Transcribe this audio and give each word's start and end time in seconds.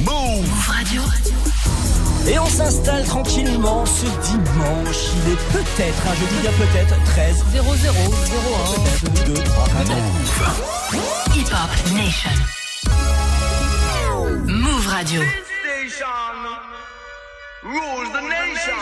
Move 0.00 0.46
Radio. 0.68 1.02
Et 2.28 2.38
on 2.38 2.46
s'installe 2.46 3.04
tranquillement 3.04 3.84
ce 3.84 4.06
dimanche. 4.30 5.10
Il 5.26 5.32
est 5.32 5.52
peut-être, 5.52 6.06
hein, 6.06 6.14
je 6.20 6.26
dis 6.34 6.40
bien 6.40 6.52
peut-être, 6.52 6.94
13 7.04 7.44
00 7.52 7.64
01 7.64 8.04
peut-être 8.84 9.26
2, 9.26 9.34
3, 9.34 9.64
4. 9.64 9.88
Move. 9.88 11.02
Hip 11.34 11.50
Hop 11.52 11.70
Nation. 11.94 12.30
Move 14.46 14.86
Radio. 14.86 15.20
rules 17.66 18.12
the 18.12 18.20
nation. 18.20 18.74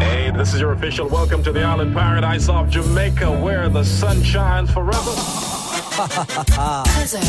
Hey, 0.00 0.32
this 0.32 0.52
is 0.52 0.60
your 0.60 0.72
official 0.72 1.08
welcome 1.08 1.42
to 1.44 1.52
the 1.52 1.62
island 1.62 1.94
paradise 1.94 2.48
of 2.48 2.68
Jamaica 2.68 3.30
where 3.30 3.68
the 3.68 3.84
sun 3.84 4.22
shines 4.22 4.70
forever. 4.70 5.53
13h, 5.94 7.20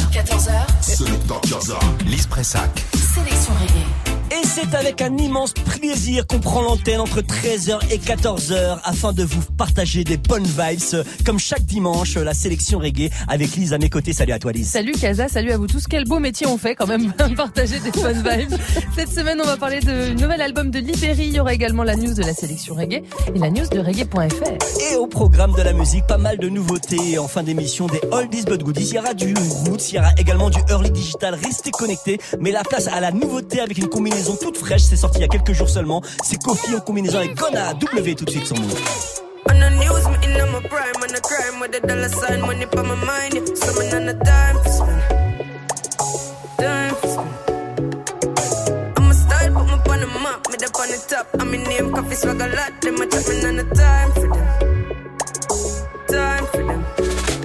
14h, 1.28 1.78
Lise 2.06 2.26
Pressac. 2.26 2.70
sélection 2.96 3.54
reggae. 3.62 4.05
Et 4.32 4.44
c'est 4.44 4.74
avec 4.74 5.02
un 5.04 5.16
immense 5.18 5.54
plaisir 5.54 6.26
qu'on 6.26 6.40
prend 6.40 6.64
l'antenne 6.64 7.00
entre 7.00 7.22
13h 7.22 7.78
et 7.92 8.00
14h 8.00 8.80
afin 8.84 9.14
de 9.14 9.24
vous 9.24 9.42
partager 9.56 10.04
des 10.04 10.18
bonnes 10.18 10.46
vibes. 10.46 11.04
Comme 11.24 11.38
chaque 11.38 11.64
dimanche, 11.64 12.16
la 12.16 12.34
sélection 12.34 12.80
reggae 12.80 13.12
avec 13.28 13.56
Lise 13.56 13.74
à 13.74 13.78
mes 13.78 13.90
côtés. 13.90 14.14
Salut 14.14 14.34
à 14.34 14.40
toi 14.40 14.52
Lise. 14.52 14.72
Salut 14.72 14.94
Kaza, 14.94 15.28
salut 15.28 15.52
à 15.52 15.58
vous 15.58 15.68
tous. 15.68 15.86
Quel 15.88 16.06
beau 16.06 16.18
métier 16.18 16.48
on 16.48 16.58
fait 16.58 16.74
quand 16.74 16.88
même, 16.88 17.14
partager 17.38 17.80
des 17.80 17.92
bonnes 17.92 18.24
vibes. 18.24 18.58
Cette 18.96 19.12
semaine, 19.12 19.40
on 19.44 19.46
va 19.46 19.58
parler 19.58 19.80
de 19.80 20.14
nouvel 20.20 20.42
album 20.42 20.72
de 20.72 20.80
Libéry. 20.80 21.28
Il 21.28 21.36
y 21.36 21.40
aura 21.40 21.54
également 21.54 21.84
la 21.84 21.96
news 21.96 22.14
de 22.16 22.24
la 22.24 22.34
sélection 22.34 22.74
reggae 22.74 23.04
et 23.34 23.40
la 23.40 23.52
news 23.52 23.68
de 23.68 23.80
reggae.fr. 23.80 24.92
Et 24.92 24.96
au 24.96 25.06
programme 25.06 25.54
de 25.54 25.62
la 25.62 25.74
musique, 25.74 26.08
pas 26.08 26.18
mal 26.18 26.40
de 26.40 26.50
nouveautés. 26.50 27.20
En 27.20 27.28
fin 27.28 27.44
d'émission, 27.44 27.86
des 27.86 28.02
oldies 28.12 28.44
but 28.44 28.64
goodies. 28.64 28.90
Il 28.90 28.96
y 28.96 29.00
aura 29.00 29.14
du 29.14 29.36
roots, 29.36 29.92
il 29.92 29.96
y 29.96 30.00
aura 30.00 30.14
également 30.18 30.50
du 30.50 30.60
early 30.70 30.90
digital. 30.90 31.36
Restez 31.36 31.70
connectés. 31.70 32.20
Mais 32.40 32.52
la 32.52 32.64
place 32.64 32.88
à 32.88 33.00
la 33.00 33.12
nouveauté 33.12 33.60
avec 33.60 33.78
une 33.78 33.88
combinaison 33.88 34.15
toute 34.36 34.58
fraîche. 34.58 34.84
C'est 34.84 34.96
sorti 34.98 35.20
il 35.20 35.22
y 35.22 35.26
a 35.26 35.28
quelques 35.28 35.54
jours 35.54 35.70
seulement. 35.70 36.02
C'est 36.24 36.42
Kofi 36.42 36.76
en 36.76 36.80
combinaison 36.80 37.20
avec 37.20 37.36
Gona 37.36 37.74
W 37.74 38.16
tout 38.16 38.26
de 38.26 38.32
suite 38.32 38.48
sur 38.48 38.58
Move. 38.58 38.74
On 39.48 39.62
news, 39.70 40.04
the 41.12 41.22
crime 41.22 41.62
on 42.78 42.82
my 42.88 42.96
mind. 43.06 43.36
Yeah. 46.60 46.92
On 46.92 46.94
for 46.94 46.96
for. 46.96 47.12
I'm 48.98 49.12
a. 49.12 49.14
I'm 51.40 51.54
name, 51.64 51.92
coffee 51.92 52.16
swag 52.16 52.42
a 52.42 52.48
a 53.60 53.64
time 53.76 54.12
for 54.14 54.28
them. 56.10 56.46
For. 56.52 56.64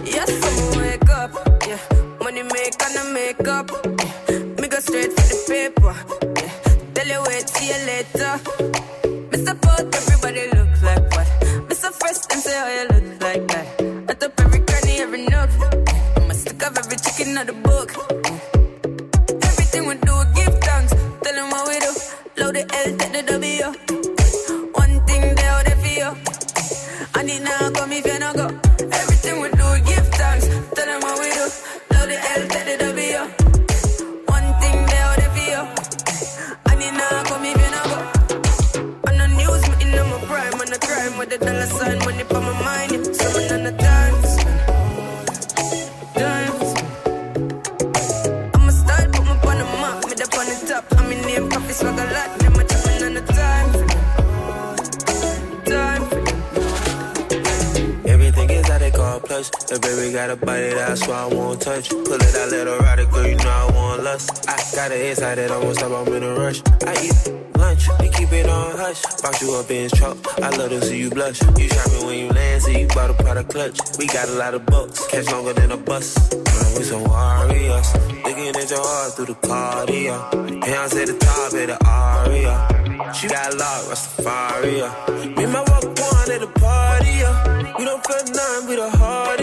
Yes, 0.04 0.30
I'ma 0.44 0.64
wake 0.80 1.10
up, 1.10 1.30
yeah. 1.66 1.78
Money 2.22 2.42
make 2.42 2.82
make. 3.48 3.70
Me 4.60 4.66
straight 4.80 5.12
for 5.12 5.26
the 5.28 5.36
paper, 5.48 5.94
wait, 7.41 7.48
see 7.48 7.69
you 7.69 7.86
later. 7.86 8.33
Mr. 9.30 9.60
Pot, 9.60 9.94
everybody 9.94 10.42
look 10.56 10.83
like 10.83 11.05
what? 11.14 11.27
Mr. 11.69 11.92
Fresh, 11.92 12.19
and 12.32 12.41
say 12.42 12.56
how 12.56 12.69
you 12.69 12.88
look 12.88 13.22
like 13.22 13.47
that. 13.48 14.10
I 14.10 14.14
top 14.14 14.41
every 14.41 14.60
cranny, 14.60 15.00
every 15.00 15.22
nook. 15.27 15.50
I'ma 16.16 16.34
stick 16.34 16.62
up 16.62 16.77
every 16.77 16.97
chicken 16.97 17.38
out 17.38 17.47
the 17.47 17.52
book. 17.52 18.49
I'm 65.82 66.12
in 66.12 66.22
a 66.22 66.34
rush. 66.34 66.62
I 66.84 66.92
eat 67.02 67.56
lunch, 67.56 67.88
we 68.00 68.08
keep 68.10 68.32
it 68.32 68.46
on 68.48 68.76
hush. 68.76 69.02
Box 69.22 69.41
you 69.41 69.54
up 69.54 69.70
in 69.70 69.82
his 69.84 69.92
truck, 69.92 70.16
I 70.41 70.50
love 70.50 70.70
to 70.70 70.80
see 70.82 70.98
you 70.98 71.10
blush. 71.10 71.41
You 71.58 71.68
shopping 71.68 72.06
when 72.06 72.18
you 72.18 72.28
land, 72.28 72.62
see 72.62 72.80
you 72.80 72.88
bought 72.88 73.10
a 73.10 73.14
product 73.14 73.50
clutch. 73.50 73.78
We 73.98 74.06
got 74.06 74.28
a 74.28 74.32
lot 74.32 74.54
of 74.54 74.66
bucks, 74.66 75.06
catch 75.06 75.26
longer 75.30 75.54
than 75.54 75.72
a 75.72 75.78
bus. 75.78 76.16
Man, 76.32 76.74
we 76.76 76.82
some 76.84 77.04
warriors, 77.04 77.94
looking 78.24 78.48
at 78.48 78.70
your 78.70 78.82
heart 78.82 79.14
through 79.14 79.26
the 79.26 79.34
cardio. 79.34 80.64
Hands 80.64 80.94
at 80.94 81.06
the 81.06 81.19
top 81.19 81.52
of 81.52 81.66
the 81.66 81.78
aria. 81.86 83.12
She 83.14 83.28
got 83.28 83.54
locked, 83.56 83.88
Rastafari. 83.88 85.36
Me 85.36 85.44
and 85.44 85.52
my 85.52 85.60
walk 85.60 85.84
one 85.84 86.30
at 86.30 86.40
the 86.40 86.50
party. 86.60 87.16
We 87.78 87.84
don't 87.86 88.06
feel 88.06 88.24
nothing, 88.34 88.69
we 88.69 88.76
the 88.76 88.90
hardest, 88.90 89.39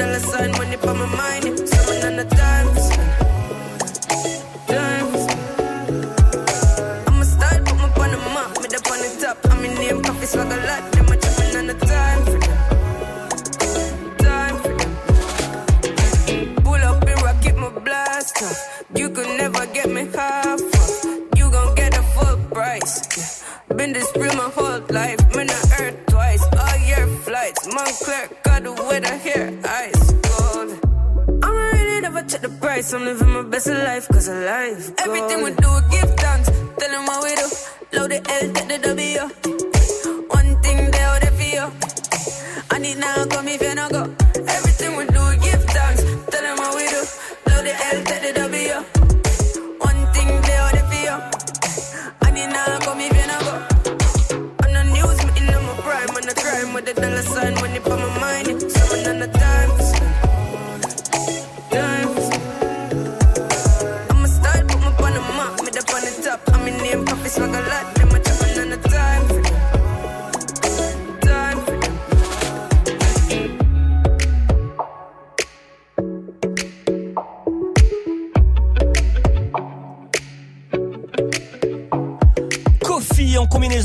dollar 0.00 0.18
sign, 0.20 0.50
money 0.52 0.76
on 0.88 0.98
my 0.98 1.06
mind. 1.20 1.44
Someone 1.68 2.02
on 2.08 2.14
the 2.16 2.24
time 2.40 2.68
to 2.74 2.80
spend. 2.88 3.12
Time 4.72 5.06
to 5.12 5.18
spend. 5.26 5.48
I'm 7.08 7.20
a 7.20 7.24
style, 7.32 7.60
put 7.66 7.76
me 7.76 7.86
on 8.02 8.10
the 8.14 8.18
map, 8.34 8.50
me 8.62 8.66
up 8.78 8.90
on 8.92 8.98
top. 9.22 9.36
I'm 9.50 9.64
in 9.66 9.72
name, 9.74 10.00
Koffee 10.02 10.28
swag 10.32 10.52
a 10.56 10.58
lot, 10.68 10.82
them 10.92 11.10
a 11.12 11.16
chopping 11.22 11.54
on 11.58 11.66
the 11.70 11.76
time 11.92 12.22
for. 12.30 12.38
Time 14.24 14.56
for. 14.62 14.74
Pull 16.64 16.82
up 16.90 17.08
and 17.10 17.20
rock, 17.22 17.36
keep 17.42 17.56
my 17.56 17.70
blast. 17.86 18.34
You 18.96 19.10
could 19.10 19.30
never 19.42 19.66
get 19.66 19.88
me 19.90 20.04
half. 20.16 20.60
You 21.36 21.46
gon' 21.56 21.74
get 21.74 21.92
the 21.92 22.04
full 22.14 22.36
price. 22.54 22.94
Yeah. 23.16 23.76
Been 23.76 23.92
this 23.92 24.10
real 24.16 24.34
my 24.34 24.48
whole 24.56 24.80
life. 24.88 25.20
Man, 25.34 25.50
I 25.50 25.60
earth 25.82 26.09
Montclair 27.66 28.28
got 28.42 28.62
the 28.62 28.72
weather 28.72 29.16
here. 29.18 29.58
Ice 29.64 30.12
cold. 30.24 30.70
I'ma 31.44 31.62
really 31.72 32.00
never 32.00 32.22
check 32.22 32.40
the 32.40 32.48
price. 32.48 32.92
I'm 32.92 33.04
living 33.04 33.28
my 33.28 33.42
best 33.42 33.66
life, 33.66 34.08
cause 34.08 34.28
I 34.28 34.38
life. 34.44 34.92
Everything 34.98 35.44
we 35.44 35.50
do, 35.50 35.70
give 35.90 36.14
thanks. 36.16 36.48
Tell 36.78 36.90
them 36.90 37.04
what 37.06 37.22
we 37.22 37.34
do. 37.34 37.48
Load 37.92 38.10
the 38.10 38.16
L, 38.16 38.52
take 38.52 38.68
the 38.68 38.78
W. 38.78 39.20
One 40.28 40.62
thing 40.62 40.90
they 40.90 41.00
out 41.00 41.20
there 41.20 41.32
for 41.32 41.42
you. 41.42 41.66
I 42.70 42.78
need 42.78 42.98
now 42.98 43.26
come 43.26 43.48
if 43.48 43.60
you 43.62 43.74
no 43.74 43.88
go. 43.90 44.19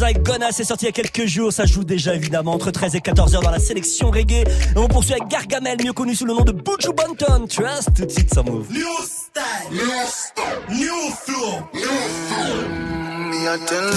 Like 0.06 0.22
Gonna, 0.22 0.52
c'est 0.52 0.66
sorti 0.66 0.86
il 0.86 0.90
y 0.90 0.90
a 0.90 0.92
quelques 0.92 1.26
jours. 1.26 1.52
Ça 1.52 1.66
joue 1.66 1.84
déjà 1.84 2.14
évidemment 2.14 2.54
entre 2.54 2.70
13 2.70 2.94
et 2.94 3.02
14 3.02 3.34
heures 3.34 3.42
dans 3.42 3.50
la 3.50 3.58
sélection 3.58 4.12
reggae. 4.12 4.44
Et 4.44 4.78
on 4.78 4.88
poursuit 4.88 5.14
avec 5.14 5.28
Gargamel, 5.28 5.80
mieux 5.84 5.94
connu 5.94 6.14
sous 6.14 6.26
le 6.26 6.34
nom 6.36 6.44
de 6.44 6.52
Buju 6.52 6.94
Banton. 6.96 7.48
Trust, 7.48 7.90
tout 7.96 8.06
de 8.06 8.12
suite, 8.12 8.32
ça 8.32 8.44
move. 8.44 8.72
New 8.72 8.86
style, 9.02 9.72
new 9.72 9.82
style, 10.06 10.44
new 10.70 11.10
flow, 11.24 11.60
new 11.74 11.82
flow. 12.28 12.86
Me 13.32 13.48
a 13.48 13.58
tell 13.66 13.90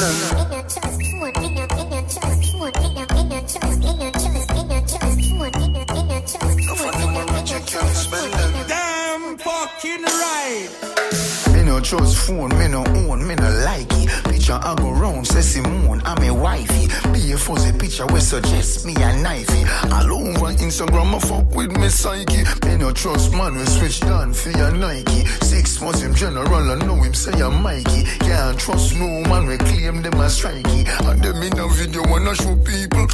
no 11.78 11.84
trust 11.84 12.26
phone, 12.26 12.50
me 12.58 12.66
no 12.66 12.84
own, 12.84 13.26
me 13.26 13.34
no 13.36 13.50
like 13.64 13.86
it. 13.92 14.08
Picture 14.24 14.58
I 14.60 14.74
go 14.76 14.90
round, 14.90 15.26
say 15.26 15.42
Simone, 15.42 16.02
I'm 16.04 16.22
a 16.24 16.34
wifey. 16.34 16.88
Be 17.12 17.32
a 17.32 17.38
fuzzy 17.38 17.72
picture 17.78 18.06
we 18.06 18.20
suggest 18.20 18.84
me 18.84 18.94
a 18.94 19.10
knifey. 19.22 19.62
All 19.92 20.12
over 20.12 20.52
Instagram, 20.58 21.14
I 21.14 21.18
fuck 21.20 21.54
with 21.54 21.70
me 21.76 21.88
psyche. 21.88 22.42
Me 22.66 22.76
no 22.78 22.90
trust 22.92 23.32
man, 23.32 23.54
we 23.56 23.64
switch 23.64 24.00
down 24.00 24.32
for 24.32 24.50
your 24.50 24.72
Nike. 24.72 25.24
Six 25.44 25.80
months 25.80 26.00
him 26.00 26.14
general, 26.14 26.70
I 26.70 26.74
know 26.84 26.96
him 26.96 27.14
say 27.14 27.40
I'm 27.40 27.62
Mikey. 27.62 28.02
Can't 28.26 28.58
trust 28.58 28.96
no 28.96 29.06
man, 29.30 29.46
we 29.46 29.56
claim 29.58 30.02
them 30.02 30.14
as 30.14 30.40
strikey. 30.40 30.84
And 31.08 31.22
them 31.22 31.42
in 31.42 31.58
a 31.58 31.68
video 31.68 32.02
wanna 32.08 32.34
show 32.34 32.56
people. 32.56 33.06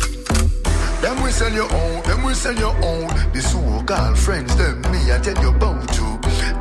Them 1.02 1.22
we 1.22 1.30
sell 1.32 1.52
your 1.52 1.70
own, 1.70 2.02
them 2.04 2.22
we 2.22 2.32
sell 2.32 2.54
your 2.54 2.74
own. 2.82 3.08
The 3.34 3.42
so-called 3.42 4.18
friends, 4.18 4.56
them 4.56 4.80
me 4.90 5.12
I 5.12 5.18
tell 5.18 5.38
you 5.42 5.50
about. 5.50 5.83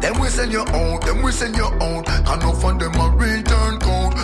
Them 0.03 0.19
we 0.19 0.27
send 0.27 0.51
your 0.51 0.69
own, 0.75 0.99
them 0.99 1.21
we 1.21 1.31
send 1.31 1.55
your 1.55 1.73
own. 1.81 2.03
And 2.05 2.41
no 2.41 2.51
fund 2.51 2.81
them 2.81 2.93
a 2.93 3.07
code. 3.17 3.42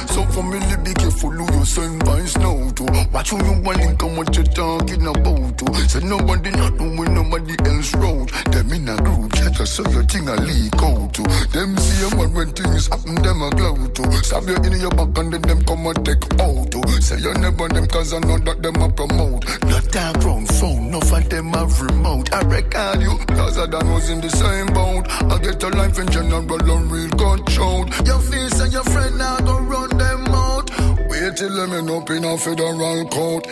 So 0.07 0.23
family 0.25 0.75
be 0.83 0.93
careful 0.93 1.31
who 1.31 1.59
you 1.59 1.65
send 1.65 2.05
by 2.05 2.19
snow 2.25 2.69
to. 2.71 2.83
Watch 3.11 3.29
who 3.31 3.37
you 3.37 3.61
want 3.61 3.77
link 3.79 4.01
and 4.03 4.17
what 4.17 4.35
you 4.35 4.43
talking 4.43 5.07
about 5.07 5.57
to. 5.57 5.73
So 5.89 5.99
nobody 5.99 6.51
not 6.51 6.73
know 6.75 6.89
doing 6.95 7.13
nobody 7.13 7.55
else 7.65 7.93
road. 7.95 8.29
Them 8.51 8.71
in 8.73 8.89
a 8.89 8.95
group 8.97 9.33
chat 9.33 9.55
so 9.67 9.83
your 9.91 10.03
thing 10.03 10.27
a 10.27 10.35
leak 10.35 10.75
out 10.81 11.13
to. 11.13 11.23
Them 11.51 11.77
see 11.77 12.07
a 12.07 12.15
man 12.15 12.33
when 12.33 12.51
things 12.51 12.87
happen, 12.87 13.15
them 13.15 13.41
a 13.41 13.49
glow 13.51 13.87
to. 13.87 14.03
Stab 14.23 14.47
you 14.47 14.55
in 14.55 14.79
your 14.79 14.91
back 14.91 15.17
and 15.17 15.33
then 15.33 15.41
them 15.41 15.63
come 15.63 15.87
and 15.87 16.05
take 16.05 16.23
out 16.39 16.71
to. 16.71 17.01
Say 17.01 17.19
you 17.19 17.33
never 17.35 17.67
them 17.67 17.87
cause 17.87 18.13
I 18.13 18.19
know 18.19 18.37
that 18.39 18.61
them 18.61 18.81
a 18.81 18.89
promote. 18.89 19.45
Not 19.63 19.83
that 19.91 20.19
grown 20.19 20.45
phone, 20.45 20.91
no 20.91 20.99
for 21.01 21.21
them 21.21 21.53
a 21.53 21.65
remote. 21.65 22.33
I 22.33 22.41
record 22.41 23.01
you, 23.01 23.17
cause 23.35 23.57
I 23.57 23.65
done 23.67 23.91
was 23.91 24.09
in 24.09 24.21
the 24.21 24.29
same 24.29 24.67
boat. 24.73 25.05
I 25.31 25.37
get 25.39 25.63
a 25.63 25.69
life 25.69 25.99
in 25.99 26.07
general 26.11 26.71
and 26.71 26.91
real 26.91 27.09
control. 27.09 27.87
Your 28.05 28.19
face 28.19 28.59
and 28.59 28.73
your 28.73 28.83
friend 28.83 29.17
now 29.17 29.37
go 29.39 29.59
run 29.59 29.88
them 29.97 30.25
out. 30.27 30.69
Wait 31.09 31.35
till 31.37 31.55
them 31.55 31.73
end 31.73 31.89
up 31.89 32.09
in 32.09 32.23
a 32.23 32.37
federal 32.37 33.07
court. 33.09 33.47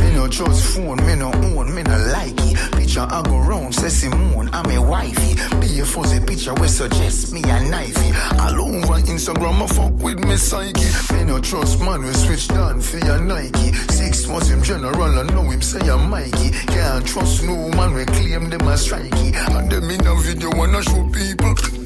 Me 0.00 0.14
no 0.14 0.28
trust 0.28 0.74
phone, 0.74 0.96
me 1.06 1.14
no 1.14 1.32
own, 1.32 1.74
me 1.74 1.82
no 1.82 1.98
like 2.12 2.34
it. 2.38 2.72
Picture 2.72 3.06
I 3.08 3.22
go 3.22 3.38
round, 3.38 3.74
say 3.74 3.88
Simone, 3.88 4.48
I'm 4.52 4.70
a 4.70 4.80
wifey. 4.80 5.34
Be 5.60 5.80
a 5.80 5.84
fuzzy 5.84 6.20
picture 6.24 6.54
we 6.54 6.68
suggest 6.68 7.32
me 7.32 7.42
a 7.42 7.58
knifey. 7.70 8.10
All 8.40 8.60
over 8.62 9.00
Instagram, 9.02 9.62
I 9.62 9.66
fuck 9.66 9.92
with 10.02 10.18
me 10.24 10.36
psyche. 10.36 10.88
Me 11.14 11.24
no 11.24 11.40
trust 11.40 11.80
man, 11.80 12.02
we 12.02 12.12
switch 12.12 12.48
down 12.48 12.80
for 12.80 12.98
your 12.98 13.20
Nike. 13.20 13.72
Six 13.90 14.26
months 14.28 14.48
him 14.48 14.62
general, 14.62 15.02
I 15.02 15.22
know 15.24 15.42
him 15.42 15.62
say 15.62 15.80
I'm 15.88 16.08
Mikey. 16.08 16.50
Can't 16.68 17.06
trust 17.06 17.44
no 17.44 17.68
man, 17.70 17.94
we 17.94 18.04
claim 18.06 18.50
them 18.50 18.68
as 18.68 18.88
strikey. 18.88 19.34
And 19.56 19.70
them 19.70 19.90
in 19.90 20.06
a 20.06 20.14
video 20.20 20.50
wanna 20.56 20.82
show 20.82 21.08
people. 21.10 21.77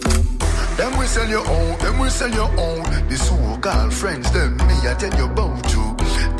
Them 0.76 0.96
we 0.98 1.06
sell 1.06 1.28
your 1.28 1.46
own, 1.46 1.78
them 1.78 1.98
we 1.98 2.08
sell 2.08 2.30
your 2.30 2.50
own. 2.58 2.84
The 3.08 3.16
so-called 3.16 3.92
friends, 3.92 4.30
them 4.32 4.56
me 4.56 4.74
I 4.88 4.94
tell 4.98 5.14
you 5.18 5.26
about. 5.26 5.51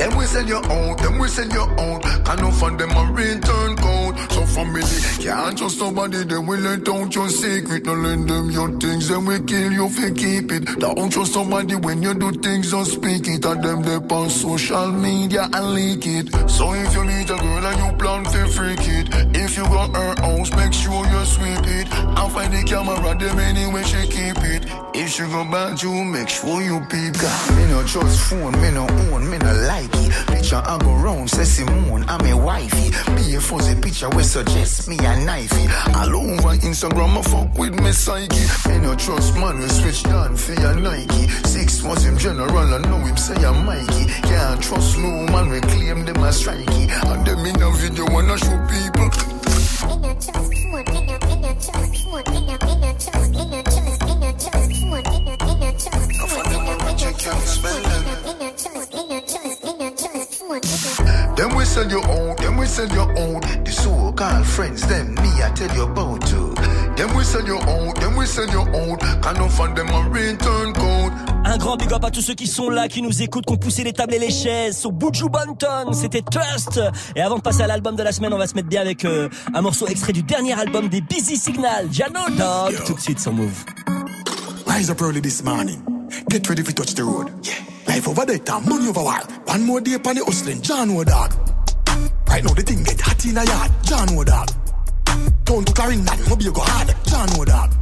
Them 0.03 0.17
we 0.17 0.25
sell 0.25 0.45
your 0.45 0.73
own, 0.73 0.97
them 0.97 1.19
we 1.21 1.29
sell 1.29 1.49
your 1.49 1.71
own. 1.79 2.01
Can 2.25 2.51
fund 2.53 2.81
them 2.81 2.91
a 2.91 3.13
return 3.13 3.77
code. 3.77 4.19
So 4.33 4.45
family 4.47 4.83
can't 5.23 5.57
trust 5.57 5.79
nobody, 5.79 6.25
they 6.25 6.39
will 6.39 6.59
let 6.59 6.89
out 6.89 7.15
your 7.15 7.29
secret. 7.29 7.87
No 7.87 7.95
lend 7.95 8.29
them 8.29 8.51
your 8.51 8.71
things, 8.81 9.09
then 9.09 9.25
we 9.25 9.39
kill 9.43 9.71
you 9.71 9.87
if 9.87 9.99
you 10.01 10.13
keep 10.13 10.51
it. 10.51 10.65
Don't 10.81 11.09
trust 11.13 11.35
somebody 11.35 11.77
when 11.77 12.03
you 12.03 12.15
do 12.15 12.33
things, 12.33 12.73
don't 12.73 12.85
speak 12.85 13.29
it. 13.29 13.45
And 13.45 13.63
them 13.63 13.83
they 13.83 13.95
on 13.95 14.29
social 14.29 14.91
media 14.91 15.49
and 15.53 15.75
leak 15.75 16.05
it. 16.05 16.51
So 16.51 16.73
if 16.73 16.93
you 16.97 17.05
meet 17.05 17.31
a 17.31 17.37
girl 17.37 17.67
and 17.67 17.79
you 17.79 17.93
plan 17.97 18.25
to 18.25 18.49
freak 18.49 18.81
it, 18.83 19.07
if 19.37 19.57
you 19.57 19.63
got 19.65 19.95
her 19.95 20.21
house, 20.21 20.51
make 20.57 20.73
sure 20.73 21.07
you 21.07 21.25
sweep 21.27 21.65
it. 21.79 21.87
And 21.93 22.33
find 22.33 22.53
the 22.53 22.65
camera, 22.67 23.15
them 23.15 23.39
anyway 23.39 23.85
she 23.85 24.03
keep 24.09 24.39
it. 24.51 24.67
If 24.95 25.11
she 25.11 25.23
go 25.23 25.45
back 25.45 25.81
you, 25.81 25.93
make 26.05 26.29
sure 26.29 26.61
you 26.61 26.81
peep. 26.91 27.15
Me 27.55 27.67
no 27.71 27.85
trust 27.87 28.29
phone, 28.29 28.61
me 28.61 28.71
no 28.73 28.89
own, 29.13 29.31
me 29.31 29.39
no 29.39 29.53
like. 29.69 29.92
Picture 30.53 30.69
I 30.69 30.79
go 30.81 30.95
round, 30.97 31.31
say 31.31 31.45
Simone, 31.45 32.05
I'm 32.09 32.27
a 32.27 32.37
wifey. 32.37 32.91
Be 33.17 33.37
a 33.37 33.41
fuzzy 33.41 33.75
picture 33.81 34.11
we 34.11 34.23
suggest 34.23 34.87
me 34.87 34.99
a 34.99 35.17
knifey. 35.25 35.65
All 35.97 36.15
over 36.15 36.55
Instagram, 36.59 37.17
I 37.17 37.23
fuck 37.23 37.59
with 37.59 37.73
me 37.81 37.91
psyche. 37.93 38.37
Me 38.69 38.79
no 38.81 38.95
trust 38.95 39.35
man, 39.39 39.59
we 39.59 39.69
switch 39.69 40.03
down 40.03 40.37
for 40.37 40.53
your 40.53 40.75
Nike. 40.75 41.27
Six 41.49 41.83
was 41.83 42.05
him 42.05 42.19
general, 42.19 42.55
I 42.55 42.77
know 42.83 42.99
him 42.99 43.17
say 43.17 43.43
I'm 43.43 43.65
Mikey. 43.65 44.05
Can't 44.29 44.63
trust 44.63 44.99
no 44.99 45.25
man, 45.33 45.49
we 45.49 45.61
claim 45.63 46.05
them 46.05 46.23
as 46.23 46.45
strikey. 46.45 46.87
And 47.07 47.27
them 47.27 47.47
in 47.47 47.63
a 47.63 47.71
video 47.71 48.05
wanna 48.13 48.37
show 48.37 48.61
people. 48.69 49.33
Them 61.37 61.55
we 61.57 61.65
sell 61.65 61.89
your 61.89 62.07
own, 62.09 62.37
them 62.37 62.57
we 62.59 62.67
sell 62.67 62.89
your 62.89 63.09
own. 63.19 63.41
The 63.65 63.73
so-called 63.73 64.47
friends, 64.47 64.87
them 64.87 65.15
me 65.15 65.43
I 65.43 65.51
tell 65.55 65.75
you 65.75 65.85
about 65.85 66.21
to. 66.27 66.55
Them 66.97 67.17
we 67.17 67.25
sell 67.25 67.47
your 67.47 67.63
own, 67.69 67.95
them 67.95 68.17
we 68.17 68.27
sell 68.27 68.49
your 68.51 68.69
own. 68.69 68.99
Can 68.99 69.35
no 69.37 69.49
fund 69.49 69.77
them 69.77 69.89
a 69.89 70.09
return 70.11 70.75
code. 70.75 71.13
Un 71.45 71.57
grand 71.57 71.77
big 71.77 71.93
up 71.93 72.05
à 72.05 72.11
tous 72.11 72.21
ceux 72.21 72.35
qui 72.35 72.47
sont 72.47 72.69
là, 72.69 72.87
qui 72.87 73.01
nous 73.03 73.23
écoutent, 73.23 73.47
qui 73.47 73.53
ont 73.53 73.57
poussé 73.57 73.83
les 73.83 73.93
tables 73.93 74.15
et 74.15 74.19
les 74.19 74.31
chaises. 74.31 74.85
Au 74.85 74.93
Buju 74.93 75.29
Banton, 75.29 75.93
c'était 75.93 76.23
Trust. 76.23 76.81
Et 77.17 77.23
avant 77.23 77.37
de 77.37 77.43
passer 77.43 77.63
à 77.63 77.67
l'album 77.67 77.97
de 77.97 78.03
la 78.03 78.13
semaine, 78.13 78.33
on 78.35 78.39
va 78.39 78.47
se 78.47 78.55
mettre 78.55 78.69
bien 78.69 78.83
avec 78.83 79.05
euh, 79.05 79.29
un 79.55 79.63
morceau 79.63 79.87
extrait 79.87 80.13
du 80.13 80.23
dernier 80.23 80.53
album 80.53 80.89
des 80.89 81.01
Busy 81.01 81.37
Signal, 81.37 81.89
Jano 81.91 82.21
Dog. 82.37 82.85
Tout 82.87 82.95
de 82.95 83.01
suite 83.01 83.21
sur 83.21 83.33
Move. 83.33 83.65
Rise 84.67 84.91
up 84.91 85.01
early 85.01 85.21
this 85.21 85.43
morning. 85.43 85.92
Get 86.29 86.49
ready 86.49 86.63
for 86.63 86.73
touch 86.73 86.95
the 86.95 87.05
road. 87.05 87.31
Yeah. 87.43 87.59
Life 87.87 88.09
over 88.09 88.25
there, 88.25 88.39
time, 88.39 88.69
money 88.69 88.89
over 88.89 89.03
wild. 89.03 89.31
One 89.47 89.63
more 89.65 89.81
day 89.81 89.95
upon 89.95 90.17
the 90.17 90.25
hustling, 90.25 90.63
John 90.63 90.95
Wood 90.95 91.09
dog. 91.09 91.35
Right 92.29 92.43
now 92.43 92.55
the 92.55 92.63
thing 92.63 92.83
get 92.85 93.01
hot 93.01 93.25
in 93.25 93.37
a 93.37 93.45
yard, 93.45 93.71
John 93.83 94.17
Wood 94.17 94.29
dog. 94.29 94.49
Don't 95.45 95.67
to 95.67 95.73
carrying 95.75 96.05
that, 96.05 96.19
you 96.41 96.53
go 96.53 96.63
hard, 96.65 96.95
John 97.05 97.29
Wood 97.37 97.49
dog. 97.49 97.75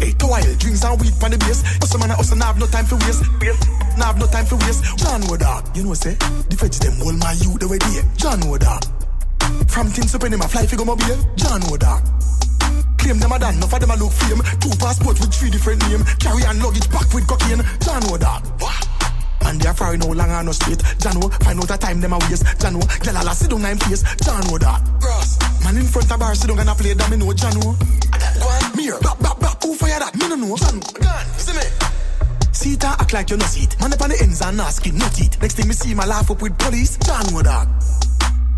Hey, 0.00 0.12
to 0.12 0.26
while 0.26 0.54
drinks 0.58 0.84
and 0.84 1.00
weed 1.00 1.14
from 1.14 1.30
the 1.30 1.38
base. 1.38 1.62
Hustle 1.78 2.00
man, 2.00 2.10
hustle, 2.10 2.36
nah 2.36 2.46
have 2.46 2.58
no 2.58 2.66
time 2.66 2.84
for 2.84 2.96
waste. 3.06 3.22
Nah 3.96 4.06
have 4.06 4.18
no 4.18 4.26
time 4.26 4.46
for 4.46 4.56
waste. 4.66 4.82
John 4.98 5.20
Wood 5.28 5.40
dog. 5.40 5.76
You 5.76 5.82
know 5.84 5.90
what 5.90 5.98
say, 5.98 6.14
the 6.18 6.56
feds 6.58 6.78
them 6.80 7.00
all 7.02 7.12
my 7.12 7.32
youth 7.38 7.60
the 7.60 7.68
way 7.68 7.78
there. 7.78 8.04
John 8.16 8.40
Wood 8.48 8.62
dog. 8.62 8.82
From 9.68 9.88
things 9.88 10.14
up 10.14 10.24
in 10.24 10.32
him, 10.32 10.40
a 10.40 10.48
fly 10.48 10.66
figure 10.66 10.84
mobile. 10.84 11.18
John 11.36 11.60
Wood 11.70 11.80
dog. 11.80 12.02
Claim 13.06 13.20
them 13.20 13.30
a 13.30 13.38
done, 13.38 13.54
enough 13.54 13.72
of 13.72 13.78
them 13.78 13.90
a 13.92 13.94
look 13.94 14.10
fame. 14.10 14.42
Two 14.58 14.74
passports 14.82 15.20
with 15.20 15.32
three 15.32 15.48
different 15.48 15.78
names. 15.86 16.02
Carry 16.18 16.42
on 16.42 16.58
luggage 16.58 16.90
back 16.90 17.06
with 17.14 17.24
cocaine. 17.28 17.62
John 17.78 18.02
Wood 18.10 18.22
dog. 18.22 18.42
And 19.42 19.60
they 19.60 19.68
are 19.68 19.74
far 19.74 19.96
no 19.96 20.08
longer 20.08 20.42
no 20.42 20.50
straight. 20.50 20.82
Jano, 20.98 21.30
find 21.44 21.56
out 21.60 21.68
the 21.68 21.76
time 21.78 22.00
them 22.00 22.14
a 22.14 22.18
waste. 22.26 22.42
Jano, 22.58 22.82
girl 22.82 23.16
a 23.16 23.32
sit 23.32 23.48
down 23.48 23.62
nine 23.62 23.78
face. 23.78 24.02
Jano 24.02 24.58
that. 24.58 24.82
Man 25.62 25.76
in 25.76 25.86
front 25.86 26.10
of 26.10 26.18
bar 26.18 26.34
sit 26.34 26.48
down 26.48 26.58
and 26.58 26.68
a 26.68 26.74
play 26.74 26.94
that 26.94 27.08
me 27.08 27.16
know. 27.16 27.30
Go 27.30 28.48
on, 28.50 28.76
mirror, 28.76 28.98
back, 28.98 29.20
back, 29.20 29.38
back. 29.38 29.62
Who 29.62 29.76
fire 29.76 30.00
that? 30.00 30.12
Me 30.18 30.26
no 30.26 30.34
know. 30.34 30.56
Jano, 30.56 30.82
gone, 30.98 31.26
see 31.38 31.54
me. 31.54 31.62
See 32.50 32.72
it 32.72 32.84
act 32.84 33.12
like 33.12 33.30
you 33.30 33.36
no 33.36 33.46
see 33.46 33.70
it. 33.70 33.78
Man 33.78 33.92
up 33.92 34.02
on 34.02 34.10
the 34.10 34.18
ends 34.20 34.42
and 34.42 34.60
asking 34.60 34.98
not 34.98 35.14
it. 35.20 35.40
Next 35.40 35.54
thing 35.54 35.68
me 35.68 35.74
see 35.74 35.94
my 35.94 36.06
laugh 36.06 36.28
up 36.28 36.42
with 36.42 36.58
police. 36.58 36.98
Jano 36.98 37.40
that. 37.44 37.95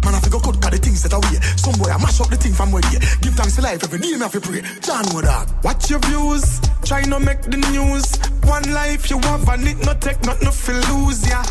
Man, 0.09 0.17
I 0.17 0.21
figure 0.25 0.41
cut 0.41 0.57
cut 0.57 0.73
the 0.73 0.81
things 0.81 1.03
that 1.05 1.13
away. 1.13 1.37
Some 1.61 1.77
boy, 1.77 1.93
I 1.93 2.01
mash 2.01 2.17
up 2.17 2.33
the 2.33 2.41
thing 2.41 2.57
from 2.57 2.73
where 2.73 2.81
they 2.81 2.97
Give 3.21 3.37
thanks 3.37 3.57
for 3.57 3.61
life 3.61 3.85
every 3.85 4.01
day, 4.01 4.17
me 4.17 4.25
have 4.25 4.33
to 4.33 4.41
pray. 4.41 4.65
John 4.81 5.05
know 5.13 5.21
that. 5.21 5.53
Watch 5.61 5.93
your 5.93 6.01
views, 6.09 6.65
try 6.81 7.05
not 7.05 7.21
make 7.21 7.45
the 7.45 7.61
news. 7.61 8.17
One 8.49 8.65
life 8.73 9.13
you 9.13 9.21
have 9.21 9.45
and 9.53 9.69
it 9.69 9.77
no 9.85 9.93
take 10.01 10.25
not 10.25 10.41
nothing 10.41 10.81
for 10.81 10.81
lose, 10.97 11.29
yeah. 11.29 11.45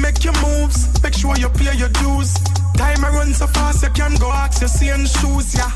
Make 0.00 0.24
your 0.24 0.32
moves, 0.40 0.96
make 1.04 1.12
sure 1.12 1.36
you 1.36 1.52
pay 1.52 1.76
your 1.76 1.92
dues. 2.00 2.32
Time 2.80 3.04
I 3.04 3.12
run 3.12 3.36
so 3.36 3.46
fast 3.52 3.84
you 3.84 3.92
can 3.92 4.16
go 4.16 4.32
ask 4.32 4.64
your 4.64 4.72
same 4.72 5.04
shoes, 5.04 5.52
yeah. 5.52 5.68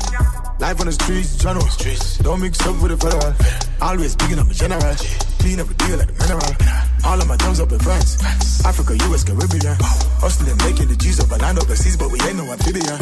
Life 0.57 0.81
on 0.81 0.89
the 0.89 0.97
streets, 0.97 1.37
Jano. 1.37 1.61
Streets. 1.69 2.17
Don't 2.25 2.41
mix 2.41 2.57
up 2.65 2.81
with 2.81 2.89
the 2.89 2.97
federal. 2.97 3.37
Always 3.85 4.15
picking 4.15 4.39
up 4.39 4.49
a 4.49 4.53
general. 4.57 4.95
Clean 5.37 5.59
every 5.59 5.75
deal 5.77 5.97
like 6.01 6.09
a 6.09 6.13
mineral. 6.25 6.84
All 7.05 7.21
of 7.21 7.27
my 7.27 7.37
thumbs 7.37 7.59
up 7.59 7.71
in 7.71 7.79
France. 7.79 8.17
Africa, 8.65 8.97
US, 9.09 9.23
Caribbean. 9.23 9.77
Hustling, 10.17 10.57
making 10.65 10.87
the 10.89 10.95
G's 10.97 11.19
up 11.19 11.31
and 11.31 11.41
land 11.41 11.59
overseas, 11.59 11.95
but 11.97 12.11
we 12.11 12.19
ain't 12.21 12.37
no 12.37 12.51
amphibian. 12.51 12.97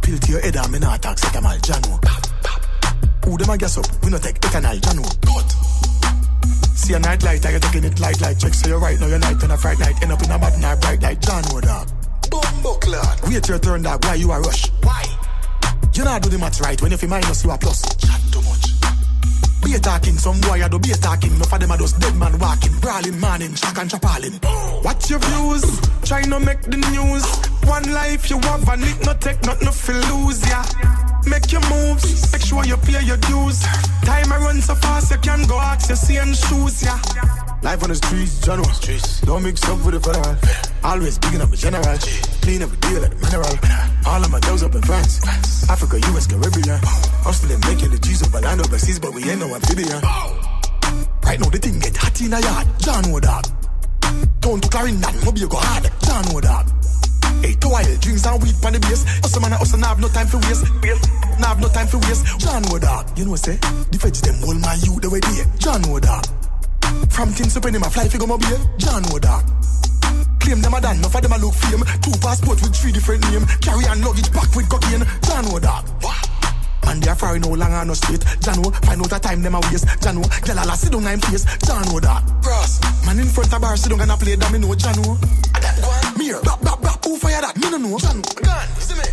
Pill 0.00 0.18
to 0.18 0.32
your 0.32 0.40
head, 0.40 0.56
I'm 0.56 0.74
in 0.74 0.82
a 0.82 0.94
attack, 0.94 1.18
set 1.18 1.36
a 1.36 1.40
mal, 1.40 1.58
Jano. 1.58 2.00
Who 3.24 3.36
them 3.36 3.50
a 3.50 3.58
gas 3.58 3.76
up? 3.76 3.86
We 4.02 4.10
no 4.10 4.18
take 4.18 4.40
ethanol, 4.40 4.80
Jano. 4.80 5.04
See 6.76 6.94
a 6.94 6.98
night 6.98 7.22
light, 7.22 7.44
I 7.44 7.52
get 7.52 7.62
taking 7.62 7.84
it 7.84 8.00
light 8.00 8.20
like 8.22 8.38
check. 8.38 8.54
So 8.54 8.68
you're 8.68 8.80
right 8.80 8.98
now, 8.98 9.06
you're 9.06 9.18
night 9.18 9.44
on 9.44 9.50
a 9.50 9.58
fright 9.58 9.78
night. 9.78 10.02
End 10.02 10.10
up 10.10 10.22
in 10.22 10.30
a 10.30 10.38
bad 10.38 10.58
night, 10.58 10.80
bright 10.80 11.02
light, 11.02 11.20
Jano, 11.20 11.60
dog. 11.60 11.90
Bumbo 12.30 12.74
clad. 12.80 13.20
Wait 13.28 13.46
your 13.48 13.58
turn, 13.58 13.82
dog. 13.82 14.02
Why 14.04 14.14
you 14.14 14.32
a 14.32 14.40
rush? 14.40 14.64
Why? 14.82 15.04
You 15.92 16.04
not 16.04 16.22
do 16.22 16.30
the 16.30 16.38
math 16.38 16.60
right 16.60 16.80
when 16.80 16.92
if 16.92 17.02
you 17.02 17.08
minus 17.08 17.44
you 17.44 17.50
a 17.50 17.58
plus. 17.58 17.82
Be 19.64 19.74
a 19.74 19.78
talking, 19.78 20.16
some 20.16 20.40
boy 20.40 20.62
I 20.62 20.68
do 20.68 20.78
be 20.78 20.92
a 20.92 20.94
talking. 20.96 21.34
Enough 21.34 21.52
of 21.52 21.60
them 21.60 21.70
are 21.70 21.76
just 21.78 22.00
dead 22.00 22.14
man 22.16 22.38
walking, 22.38 22.72
brawling, 22.80 23.18
manning, 23.20 23.54
shock 23.54 23.78
and 23.78 23.90
chapalling. 23.90 24.38
Watch 24.84 25.10
your 25.10 25.18
views, 25.18 25.64
try 26.04 26.22
not 26.22 26.42
make 26.42 26.62
the 26.62 26.76
news. 26.76 27.24
One 27.68 27.92
life 27.92 28.30
you 28.30 28.38
have 28.40 28.68
and 28.68 28.82
it 28.84 29.04
no 29.04 29.14
take 29.14 29.42
nothing 29.44 29.70
for 29.70 29.92
lose, 29.92 30.40
yeah. 30.48 30.64
Make 31.26 31.52
your 31.52 31.60
moves, 31.68 32.32
make 32.32 32.42
sure 32.42 32.64
you 32.64 32.76
pay 32.78 33.02
your 33.04 33.18
dues. 33.18 33.60
Time 34.04 34.32
I 34.32 34.38
run 34.38 34.62
so 34.62 34.74
fast 34.76 35.10
you 35.10 35.18
can 35.18 35.46
go 35.46 35.58
ask 35.58 35.88
your 35.88 35.96
same 35.96 36.32
shoes, 36.34 36.82
yeah. 36.82 37.47
Life 37.62 37.82
on 37.82 37.90
the 37.90 37.96
streets, 37.96 38.40
general. 38.40 38.68
Streets. 38.70 39.20
Don't 39.22 39.42
mix 39.42 39.64
up 39.68 39.82
with 39.84 39.94
the 39.94 40.00
federal. 40.00 40.38
Always 40.84 41.18
bigging 41.18 41.40
up 41.42 41.52
a 41.52 41.56
general. 41.56 41.98
Clean 42.42 42.62
every 42.62 42.78
deal 42.78 43.02
like 43.02 43.10
the 43.10 43.18
mineral. 43.18 43.58
All 44.06 44.22
of 44.22 44.30
my 44.30 44.38
dogs 44.40 44.62
up 44.62 44.74
in 44.74 44.82
France. 44.82 45.18
Africa, 45.68 45.98
US, 46.14 46.26
Caribbean. 46.26 46.78
Hustling, 47.26 47.60
making 47.66 47.90
the 47.90 47.98
G's 47.98 48.22
up 48.22 48.34
and 48.34 48.44
land 48.44 48.60
overseas, 48.60 48.98
but 49.00 49.12
we 49.12 49.28
ain't 49.28 49.40
no 49.40 49.52
amphibian. 49.54 50.00
Right 51.26 51.38
now, 51.40 51.50
the 51.50 51.58
thing 51.58 51.78
get 51.80 51.96
hot 51.96 52.20
in 52.22 52.32
a 52.32 52.40
yard. 52.40 52.66
John 52.78 53.02
know 53.10 53.18
dog. 53.20 53.44
Don't 54.40 54.62
to 54.62 54.68
Clarendon, 54.70 55.14
maybe 55.26 55.40
you 55.40 55.48
go 55.48 55.58
hard. 55.58 55.90
John 56.06 56.24
know 56.30 56.40
dog. 56.40 56.70
Hey, 57.42 57.54
to 57.58 57.68
while 57.68 57.84
drinks 57.98 58.24
and 58.24 58.42
weed 58.42 58.54
on 58.64 58.72
the 58.72 58.80
base. 58.80 59.02
Hustle 59.20 59.42
man, 59.42 59.50
nah 59.50 59.88
have 59.88 60.00
no 60.00 60.08
time 60.08 60.26
for 60.30 60.38
waste. 60.46 60.62
Have 61.42 61.60
no 61.60 61.68
time 61.68 61.86
for 61.86 61.98
waste. 62.06 62.22
John 62.38 62.62
know 62.62 62.78
dog. 62.78 63.18
You 63.18 63.26
know 63.26 63.34
what 63.34 63.48
I 63.48 63.54
say 63.54 63.58
the 63.90 63.98
feds 63.98 64.22
them 64.22 64.38
hold 64.46 64.60
my 64.62 64.74
youth 64.78 65.02
the 65.02 65.10
way 65.10 65.18
they. 65.20 65.42
John 65.58 65.82
know 65.82 65.98
dog. 65.98 66.24
From 67.10 67.34
to 67.34 67.60
penny, 67.60 67.78
my 67.78 67.88
fly 67.88 68.08
figure 68.08 68.26
beer. 68.26 68.58
John 68.78 69.02
know 69.02 69.18
dog. 69.18 69.44
Ah. 70.04 70.24
Claim 70.40 70.60
them 70.60 70.74
a 70.74 70.80
done, 70.80 70.98
enough 70.98 71.14
of 71.14 71.22
them 71.22 71.32
a 71.32 71.38
look 71.38 71.54
fame. 71.54 71.82
Two 72.00 72.12
passports 72.20 72.62
with 72.62 72.74
three 72.76 72.92
different 72.92 73.22
names. 73.30 73.44
Carry 73.56 73.84
on 73.86 74.00
luggage 74.02 74.32
back 74.32 74.54
with 74.54 74.68
cocaine. 74.68 75.04
John 75.22 75.44
know 75.46 75.58
dog. 75.58 75.84
Ah. 76.04 76.22
And 76.88 77.02
they 77.02 77.10
are 77.10 77.16
far 77.16 77.38
no 77.38 77.48
longer 77.48 77.84
no 77.84 77.94
straight. 77.94 78.20
Jano, 78.40 78.72
find 78.86 79.00
out 79.00 79.10
the 79.10 79.18
time 79.18 79.42
them 79.42 79.54
a 79.56 79.60
waste. 79.60 79.86
Jano, 80.00 80.22
girl 80.46 80.58
a 80.58 80.76
sit 80.76 80.92
down 80.92 81.06
and 81.06 81.24
face. 81.24 81.44
Jano 81.66 81.96
ah. 81.96 82.00
that. 82.00 82.42
Cross. 82.42 82.80
Man 83.04 83.18
in 83.18 83.26
front 83.26 83.52
of 83.52 83.60
bar 83.60 83.76
sit 83.76 83.90
down 83.90 84.00
and 84.00 84.10
a 84.12 84.16
play 84.16 84.36
that 84.36 84.52
me 84.52 84.58
know. 84.58 84.72
Jano. 84.72 85.18
Mirror, 86.18 86.40
bap 86.42 86.62
bap 86.62 86.80
bap. 86.80 87.04
Who 87.04 87.18
fire 87.18 87.40
that? 87.40 87.56
Me 87.58 87.70
no 87.70 87.78
know. 87.78 87.98
Jano. 87.98 88.24
Gone. 88.42 88.68
See 88.80 88.94
me. 88.94 89.04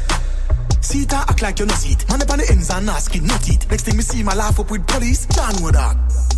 See 0.82 1.02
it 1.04 1.14
and 1.14 1.30
act 1.30 1.42
like 1.42 1.60
you 1.60 1.66
no 1.66 1.74
see 1.74 1.94
it. 1.94 2.08
Man 2.10 2.22
up 2.22 2.30
on 2.30 2.40
the 2.40 2.48
ends 2.50 2.70
and 2.70 2.90
ask 2.90 3.16
it, 3.16 3.24
not 3.24 3.50
it. 3.50 3.70
Next 3.70 3.84
thing 3.84 3.98
me 3.98 4.04
see 4.04 4.24
my 4.24 4.36
laugh 4.36 4.60
up 4.60 4.72
with 4.72 4.86
police. 4.88 5.26
Jano 5.28 5.72
that. 5.74 6.35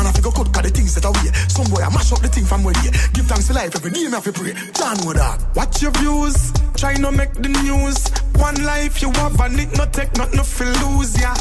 Man, 0.00 0.08
I 0.08 0.12
figure 0.12 0.30
cut 0.32 0.48
cut 0.54 0.64
the 0.64 0.70
things 0.70 0.94
that 0.94 1.04
away. 1.04 1.28
Some 1.52 1.68
boy, 1.68 1.84
I 1.84 1.92
mash 1.92 2.10
up 2.10 2.24
the 2.24 2.28
thing 2.28 2.46
from 2.46 2.64
where. 2.64 2.72
Give 3.12 3.26
thanks 3.28 3.48
for 3.48 3.52
life 3.52 3.76
every 3.76 3.90
day, 3.90 4.08
me 4.08 4.16
have 4.16 4.24
to 4.24 4.32
pray. 4.32 4.56
John 4.72 4.96
know 5.04 5.12
that. 5.12 5.44
Watch 5.54 5.82
your 5.82 5.92
views, 6.00 6.56
try 6.72 6.96
not 6.96 7.12
make 7.12 7.34
the 7.36 7.52
news. 7.52 8.08
One 8.40 8.56
life 8.64 9.02
you 9.02 9.12
have 9.20 9.38
and 9.40 9.60
it 9.60 9.76
not 9.76 9.92
take 9.92 10.16
not 10.16 10.32
nothing 10.32 10.72
lose, 10.80 11.20
yeah. 11.20 11.36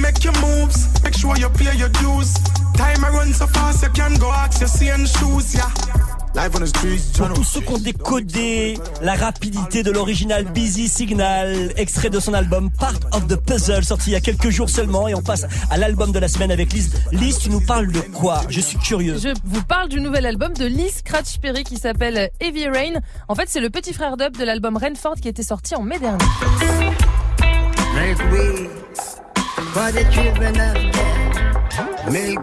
Make 0.00 0.24
your 0.24 0.32
moves, 0.40 0.88
make 1.04 1.12
sure 1.12 1.36
you 1.36 1.50
pay 1.50 1.76
your 1.76 1.92
dues. 2.00 2.32
Time 2.80 3.04
I 3.04 3.10
run 3.12 3.34
so 3.36 3.46
fast 3.46 3.84
you 3.84 3.90
can 3.90 4.16
go 4.16 4.32
ask 4.32 4.64
your 4.64 4.72
same 4.72 5.04
shoes, 5.04 5.52
yeah. 5.52 5.68
Pour 6.32 7.32
tous 7.34 7.44
ceux 7.44 7.60
qui 7.60 7.72
ont 7.72 7.78
décodé 7.78 8.78
la 9.02 9.14
rapidité 9.14 9.82
de 9.82 9.90
l'original 9.90 10.44
Busy 10.44 10.88
Signal, 10.88 11.72
extrait 11.76 12.08
de 12.08 12.20
son 12.20 12.34
album 12.34 12.70
Part 12.70 12.94
of 13.12 13.26
the 13.26 13.36
Puzzle, 13.36 13.84
sorti 13.84 14.10
il 14.10 14.12
y 14.12 14.16
a 14.16 14.20
quelques 14.20 14.50
jours 14.50 14.70
seulement, 14.70 15.08
et 15.08 15.14
on 15.14 15.22
passe 15.22 15.44
à 15.70 15.76
l'album 15.76 16.12
de 16.12 16.18
la 16.18 16.28
semaine 16.28 16.52
avec 16.52 16.72
Lise. 16.72 16.92
Lise, 17.10 17.38
tu 17.38 17.50
nous 17.50 17.60
parles 17.60 17.90
de 17.90 18.00
quoi? 18.00 18.42
Je 18.48 18.60
suis 18.60 18.78
curieux. 18.78 19.18
Je 19.18 19.34
vous 19.44 19.62
parle 19.64 19.88
du 19.88 20.00
nouvel 20.00 20.24
album 20.24 20.52
de 20.52 20.66
Lee 20.66 20.90
Scratch 20.90 21.38
Perry 21.40 21.64
qui 21.64 21.76
s'appelle 21.76 22.30
Heavy 22.40 22.68
Rain. 22.68 23.00
En 23.28 23.34
fait, 23.34 23.48
c'est 23.48 23.60
le 23.60 23.70
petit 23.70 23.92
frère 23.92 24.16
dub 24.16 24.36
de 24.36 24.44
l'album 24.44 24.76
Renford 24.76 25.16
qui 25.16 25.28
était 25.28 25.42
sorti 25.42 25.74
en 25.74 25.82
mai 25.82 25.98
dernier. 25.98 26.24
Make 32.10 32.38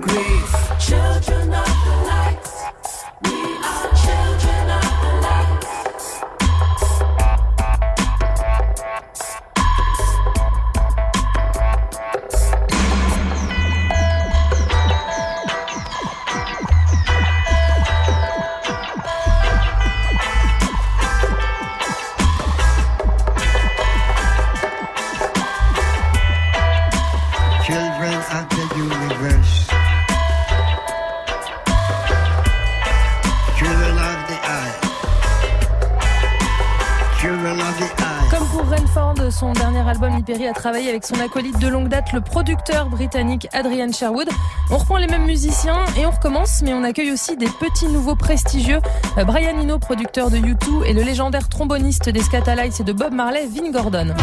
Comme 38.31 38.47
pour 38.47 38.65
Renford, 38.65 39.31
son 39.31 39.53
dernier 39.53 39.87
album, 39.87 40.23
Perry 40.23 40.47
a 40.47 40.53
travaillé 40.53 40.89
avec 40.89 41.05
son 41.05 41.19
acolyte 41.19 41.59
de 41.59 41.67
longue 41.67 41.87
date, 41.87 42.11
le 42.13 42.21
producteur 42.21 42.89
britannique 42.89 43.47
Adrian 43.53 43.91
Sherwood. 43.91 44.27
On 44.71 44.77
reprend 44.77 44.97
les 44.97 45.07
mêmes 45.07 45.25
musiciens 45.25 45.85
et 45.99 46.05
on 46.05 46.11
recommence, 46.11 46.61
mais 46.63 46.73
on 46.73 46.83
accueille 46.83 47.11
aussi 47.11 47.37
des 47.37 47.49
petits 47.59 47.87
nouveaux 47.87 48.15
prestigieux. 48.15 48.79
Euh, 49.17 49.23
Brian 49.23 49.59
Eno, 49.59 49.77
producteur 49.77 50.31
de 50.31 50.37
U2, 50.37 50.85
et 50.85 50.93
le 50.93 51.03
légendaire 51.03 51.47
tromboniste 51.47 52.09
des 52.09 52.21
Scatalites 52.21 52.79
et 52.79 52.83
de 52.83 52.93
Bob 52.93 53.13
Marley, 53.13 53.45
Vin 53.47 53.71
Gordon. 53.71 54.13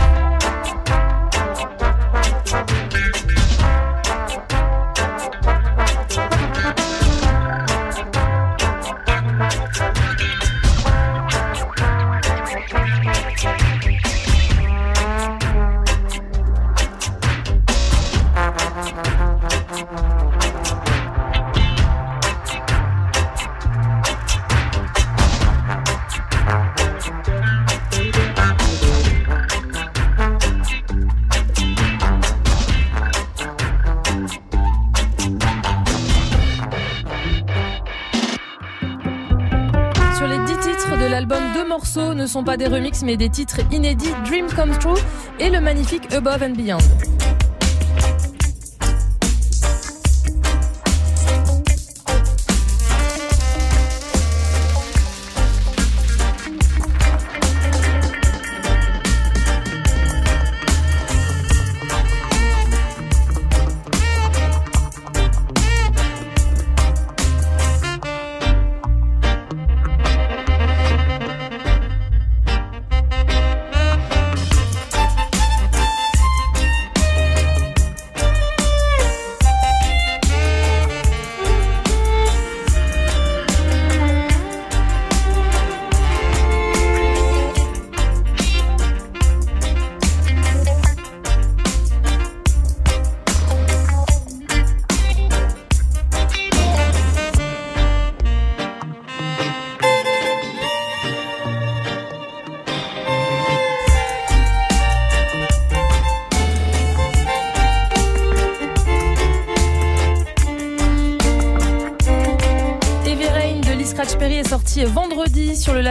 Sont 42.34 42.42
pas 42.42 42.56
des 42.56 42.66
remixes 42.66 43.02
mais 43.04 43.16
des 43.16 43.28
titres 43.28 43.60
inédits 43.70 44.10
Dream 44.26 44.46
Comes 44.56 44.76
True 44.80 44.98
et 45.38 45.50
le 45.50 45.60
magnifique 45.60 46.12
Above 46.12 46.42
and 46.42 46.54
Beyond. 46.56 47.03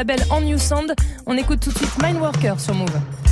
Label 0.04 0.26
En 0.30 0.42
New 0.42 0.58
Sound. 0.58 0.94
On 1.26 1.38
écoute 1.38 1.62
tout 1.62 1.72
de 1.72 1.78
suite 1.78 2.04
Mindworker 2.04 2.56
sur 2.60 2.74
Move. 2.74 3.23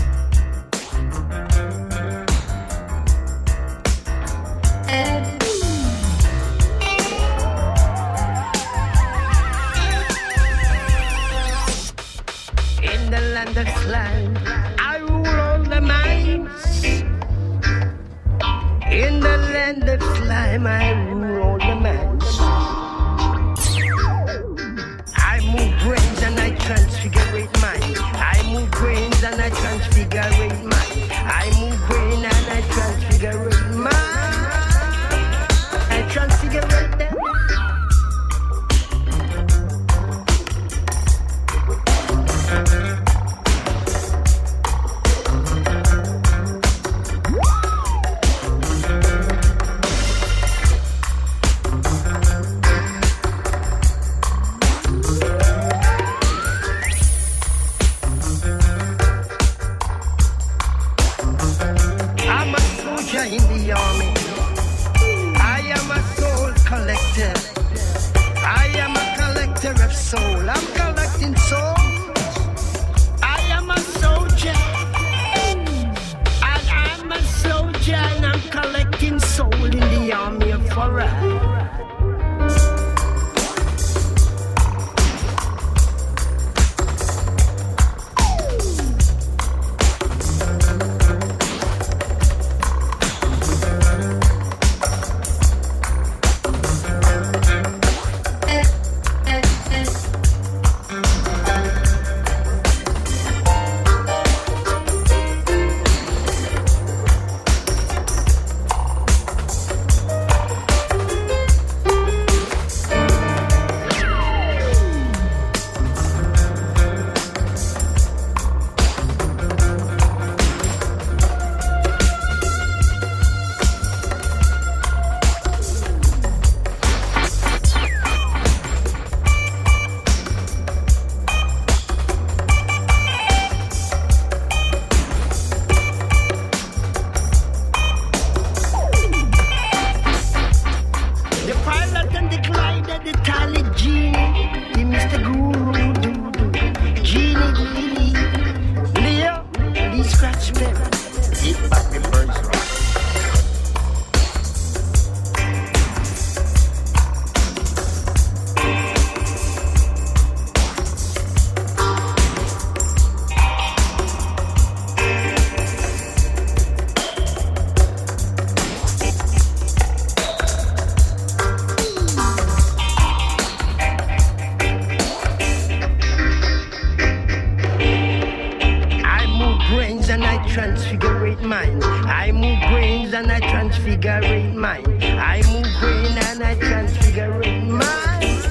Transfigurate 181.02 181.42
mind. 181.42 181.84
I 181.84 182.32
move 182.32 182.60
brains 182.70 183.14
and 183.14 183.32
I 183.32 183.40
transfigurate 183.40 184.54
mind. 184.54 185.04
I 185.04 185.42
move 185.52 185.68
brain 185.80 186.18
and 186.18 186.44
I 186.44 186.56
transfigurate 186.56 187.64
mind. 187.64 188.46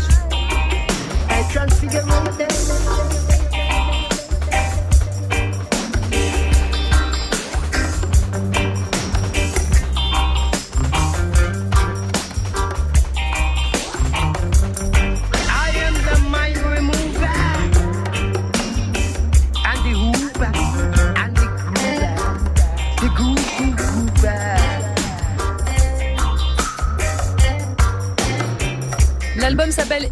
I 1.29 1.49
transfigurate 1.53 2.39
them. 2.39 3.00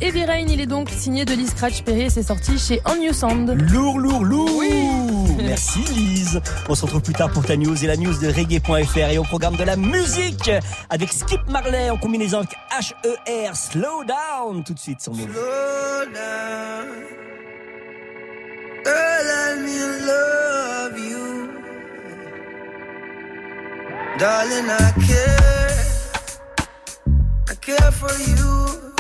Heavy 0.00 0.24
Rain, 0.24 0.46
il 0.48 0.61
est 0.61 0.66
donc 0.66 0.90
signé 0.90 1.24
de 1.24 1.34
Lee 1.34 1.48
Scratch 1.48 1.82
Perry 1.82 2.02
et 2.02 2.11
c'est 2.11 2.22
sorti 2.22 2.56
chez 2.56 2.80
On 2.84 2.94
New 2.96 3.12
Sound. 3.12 3.50
Lourd, 3.72 3.98
lourd, 3.98 4.24
lourd 4.24 4.48
Merci 5.38 5.80
Lise. 5.92 6.40
On 6.68 6.74
se 6.76 6.84
retrouve 6.84 7.02
plus 7.02 7.14
tard 7.14 7.30
pour 7.30 7.44
ta 7.44 7.56
news 7.56 7.82
et 7.82 7.87
la 7.88 7.96
news 7.96 8.16
de 8.18 8.28
reggae.fr 8.28 9.11
et 9.11 9.18
au 9.18 9.24
programme 9.24 9.56
de 9.56 9.64
la 9.64 9.76
musique 9.76 10.50
avec 10.88 11.12
Skip 11.12 11.40
Marley 11.48 11.90
en 11.90 11.96
combinaison 11.96 12.38
avec 12.38 12.50
H-E-R, 12.80 13.56
Slow 13.56 14.04
Down, 14.04 14.62
tout 14.62 14.74
de 14.74 14.78
suite 14.78 15.00
sur 15.00 15.12
Move. 15.14 15.28
Slow 15.32 16.12
down. 16.14 16.87
Girl, 18.84 19.24
let 19.26 19.56
me 19.64 20.06
love 20.06 20.98
you. 21.11 21.50
Darling, 24.18 24.70
I 24.70 24.92
care. 25.06 25.68
I 27.50 27.54
care 27.61 27.92
for 27.92 28.12
you 28.30 28.97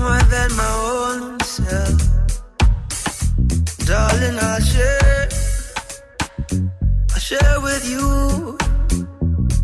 more 0.00 0.22
than 0.34 0.50
my 0.56 0.72
own 0.92 1.40
self. 1.40 2.00
Darling, 3.86 4.38
I'll 4.40 4.60
share. 4.60 5.28
I'll 7.12 7.24
share 7.30 7.60
with 7.60 7.84
you 7.92 8.06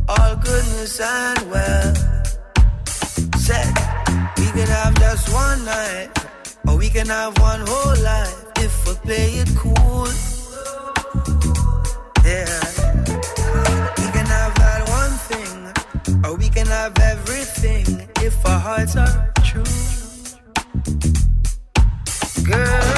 all 0.09 0.37
goodness 0.37 1.01
and 1.01 1.41
wealth. 1.51 1.99
Said 3.47 3.73
we 4.39 4.47
can 4.57 4.69
have 4.79 4.95
just 4.99 5.33
one 5.33 5.65
night, 5.65 6.11
or 6.69 6.77
we 6.77 6.89
can 6.91 7.07
have 7.07 7.39
one 7.39 7.63
whole 7.67 7.97
life 8.03 8.37
if 8.59 8.73
we 8.87 8.95
play 9.07 9.29
it 9.43 9.51
cool. 9.57 10.09
Yeah, 12.31 12.61
we 14.01 14.07
can 14.17 14.27
have 14.39 14.53
that 14.65 14.83
one 15.01 15.15
thing, 15.31 15.53
or 16.25 16.37
we 16.37 16.49
can 16.51 16.67
have 16.67 16.99
everything 16.99 17.87
if 18.27 18.35
our 18.45 18.59
hearts 18.59 18.97
are 18.97 19.36
Girl, 22.47 22.96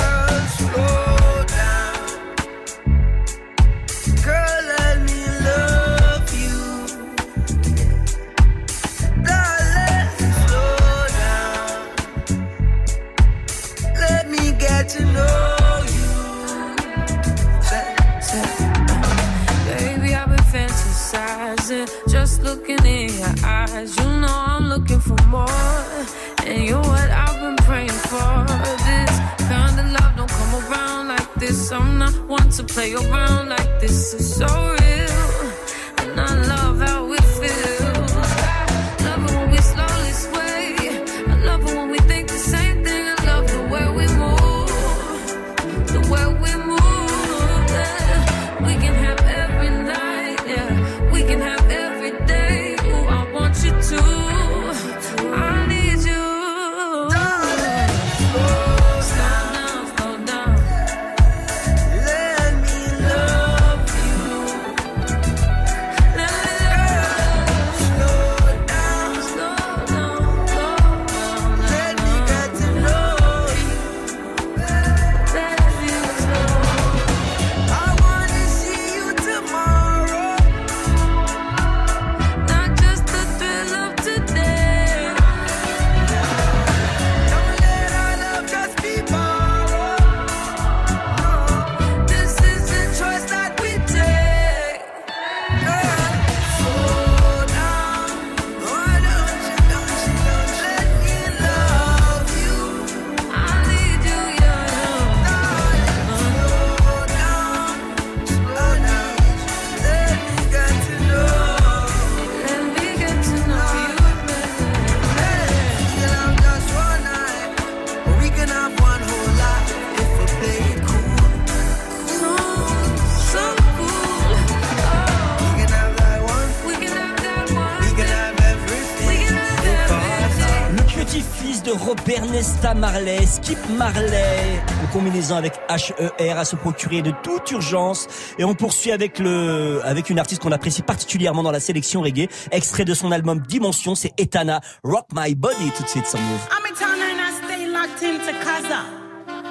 Ernesta 132.59 132.75
Marley, 132.75 133.25
Skip 133.25 133.59
Marley, 133.77 134.61
une 134.83 134.89
combinaison 134.89 135.37
avec 135.37 135.53
HER 135.69 136.39
à 136.39 136.45
se 136.45 136.57
procurer 136.57 137.03
de 137.03 137.13
toute 137.23 137.49
urgence. 137.53 138.09
Et 138.37 138.45
on 138.45 138.55
poursuit 138.55 138.91
avec 138.91 139.21
le, 139.21 139.81
avec 139.85 140.11
une 140.11 140.19
artiste 140.19 140.43
qu'on 140.43 140.51
apprécie 140.51 140.83
particulièrement 140.83 141.45
dans 141.45 141.53
la 141.53 141.61
sélection 141.61 142.01
reggae, 142.01 142.29
extrait 142.51 142.85
de 142.85 142.95
son 142.95 143.13
album 143.13 143.39
Dimension, 143.47 143.95
c'est 143.95 144.13
Etana, 144.19 144.61
Rock 144.83 145.07
My 145.15 145.37
Body, 145.37 145.71
tout 145.77 145.85
de 145.85 145.89
suite 145.89 146.07
sans 146.07 146.19
move. 146.19 146.41
I'm 146.51 146.67
Etana 146.67 147.05
and 147.13 147.21
I 147.21 147.31
stay 147.45 147.67
locked 147.69 148.03
into 148.03 148.33
Kaza. 148.45 148.83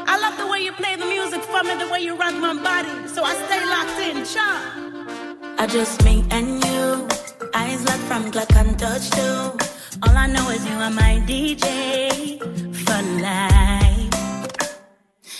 I 0.05 0.19
love 0.19 0.37
the 0.37 0.51
way 0.51 0.65
you 0.65 0.73
play 0.73 0.97
the 0.97 1.05
music 1.05 1.41
for 1.43 1.63
me, 1.63 1.75
the 1.81 1.89
way 1.89 2.01
you 2.01 2.17
rock 2.17 2.33
my 2.33 2.55
body. 2.61 2.89
So 3.07 3.23
I 3.23 3.35
stay 3.45 3.63
locked 3.65 4.01
in, 4.01 4.25
cha. 4.25 4.83
I 5.59 5.67
just 5.67 6.03
me 6.03 6.25
and 6.31 6.61
you, 6.65 7.07
eyes 7.53 7.85
locked 7.85 8.03
from 8.09 8.31
Glock 8.31 8.53
and 8.57 8.77
touch 8.77 9.09
too. 9.11 9.76
All 10.03 10.15
I 10.15 10.27
know 10.27 10.49
is 10.49 10.63
you 10.65 10.75
are 10.75 10.91
my 10.91 11.21
DJ 11.25 12.39
for 12.85 13.01
life. 13.21 14.79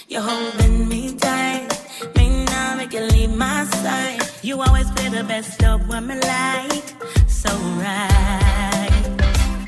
You're 0.07 0.21
holding 0.21 0.87
me 0.89 1.15
tight, 1.15 1.67
may 2.15 2.43
not 2.45 2.77
make 2.77 2.93
you 2.93 3.01
leave 3.01 3.35
my 3.35 3.65
side. 3.65 4.21
You 4.41 4.61
always 4.61 4.89
play 4.91 5.09
the 5.09 5.23
best 5.23 5.63
of 5.63 5.87
women 5.87 6.19
like 6.21 6.87
so 7.27 7.51
right. 7.83 8.91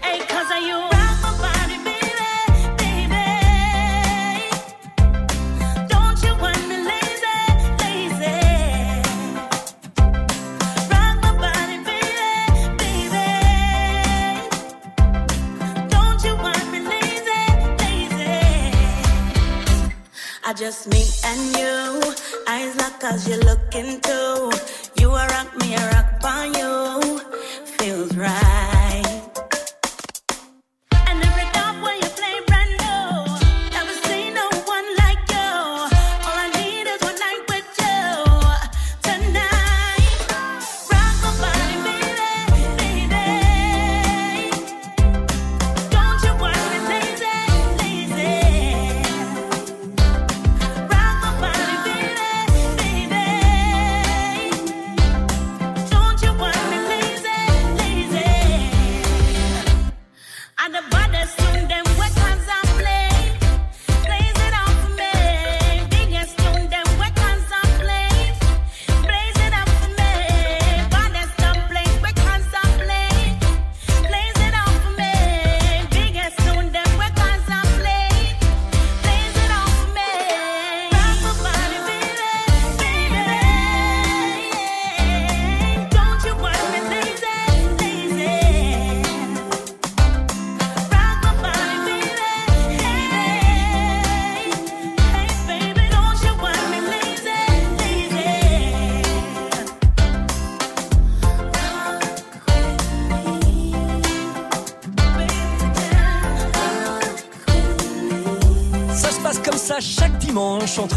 Hey, 0.02 0.20
cause 0.28 0.50
of 0.58 0.64
you. 0.64 0.89
I 20.50 20.54
just 20.54 20.88
me 20.88 21.06
and 21.26 21.58
you, 21.60 22.14
eyes 22.48 22.76
locked 22.78 23.02
cause 23.02 23.30
you're 23.30 23.38
looking 23.38 24.02
too. 24.02 24.52
You 25.00 25.10
a 25.12 25.28
rock 25.28 25.56
me, 25.62 25.76
a 25.76 25.90
rock 25.92 26.26
on 26.26 26.56
you, 26.56 27.20
feels 27.78 28.18
right. 28.18 28.59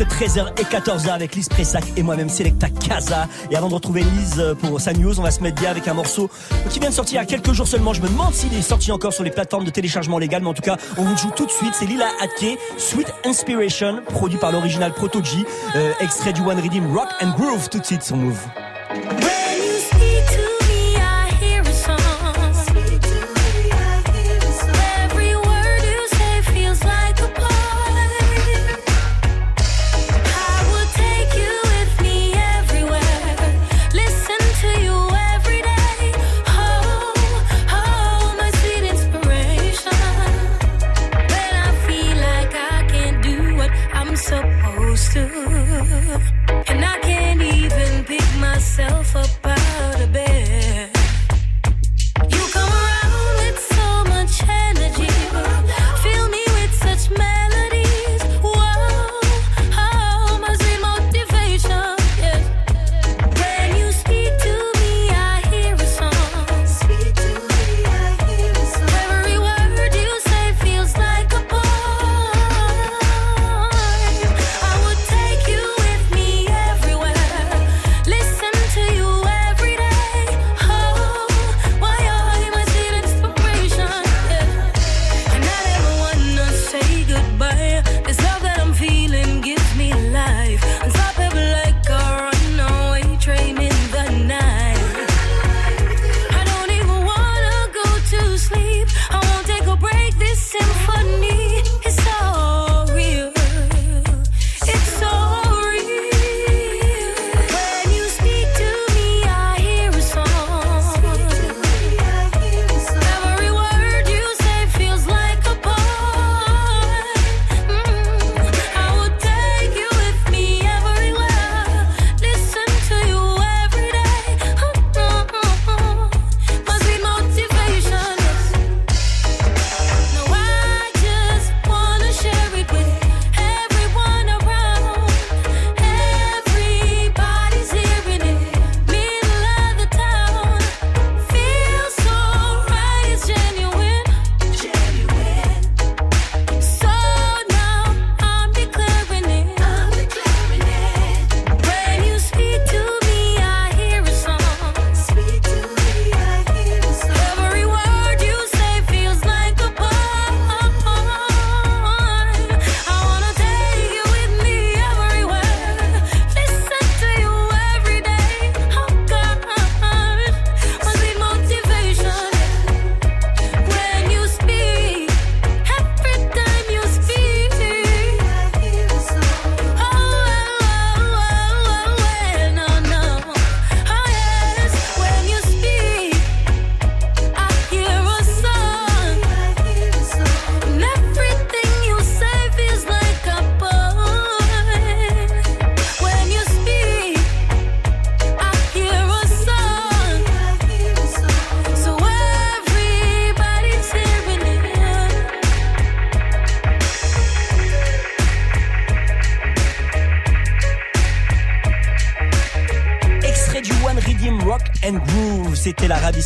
Entre 0.02 0.16
13h 0.16 0.60
et 0.60 0.64
14h 0.64 1.10
avec 1.10 1.34
Lise 1.34 1.48
Pressac 1.48 1.84
et 1.96 2.02
moi-même 2.02 2.28
Selecta 2.28 2.68
Casa. 2.68 3.28
Et 3.50 3.56
avant 3.56 3.68
de 3.68 3.74
retrouver 3.74 4.02
Lise 4.02 4.42
pour 4.60 4.80
sa 4.80 4.92
news, 4.92 5.18
on 5.18 5.22
va 5.22 5.30
se 5.30 5.40
mettre 5.40 5.60
bien 5.60 5.70
avec 5.70 5.86
un 5.86 5.94
morceau 5.94 6.30
qui 6.70 6.80
vient 6.80 6.90
de 6.90 6.94
sortir 6.94 7.20
il 7.20 7.24
y 7.24 7.24
a 7.24 7.26
quelques 7.26 7.52
jours 7.52 7.68
seulement. 7.68 7.92
Je 7.92 8.02
me 8.02 8.08
demande 8.08 8.34
s'il 8.34 8.52
est 8.54 8.62
sorti 8.62 8.90
encore 8.90 9.12
sur 9.12 9.24
les 9.24 9.30
plateformes 9.30 9.64
de 9.64 9.70
téléchargement 9.70 10.18
légal, 10.18 10.42
mais 10.42 10.48
en 10.48 10.54
tout 10.54 10.62
cas, 10.62 10.76
on 10.96 11.02
vous 11.02 11.16
joue 11.16 11.30
tout 11.30 11.46
de 11.46 11.50
suite. 11.50 11.74
C'est 11.74 11.86
Lila 11.86 12.06
Atke, 12.20 12.58
Sweet 12.78 13.12
Inspiration, 13.24 14.02
produit 14.08 14.38
par 14.38 14.52
l'original 14.52 14.92
Proto 14.92 15.22
G, 15.22 15.44
euh, 15.76 15.92
extrait 16.00 16.32
du 16.32 16.40
One 16.40 16.60
Redeem 16.60 16.92
Rock 16.96 17.08
and 17.20 17.30
Groove 17.30 17.68
tout 17.68 17.78
de 17.78 17.86
suite 17.86 18.02
son 18.02 18.16
move. 18.16 18.38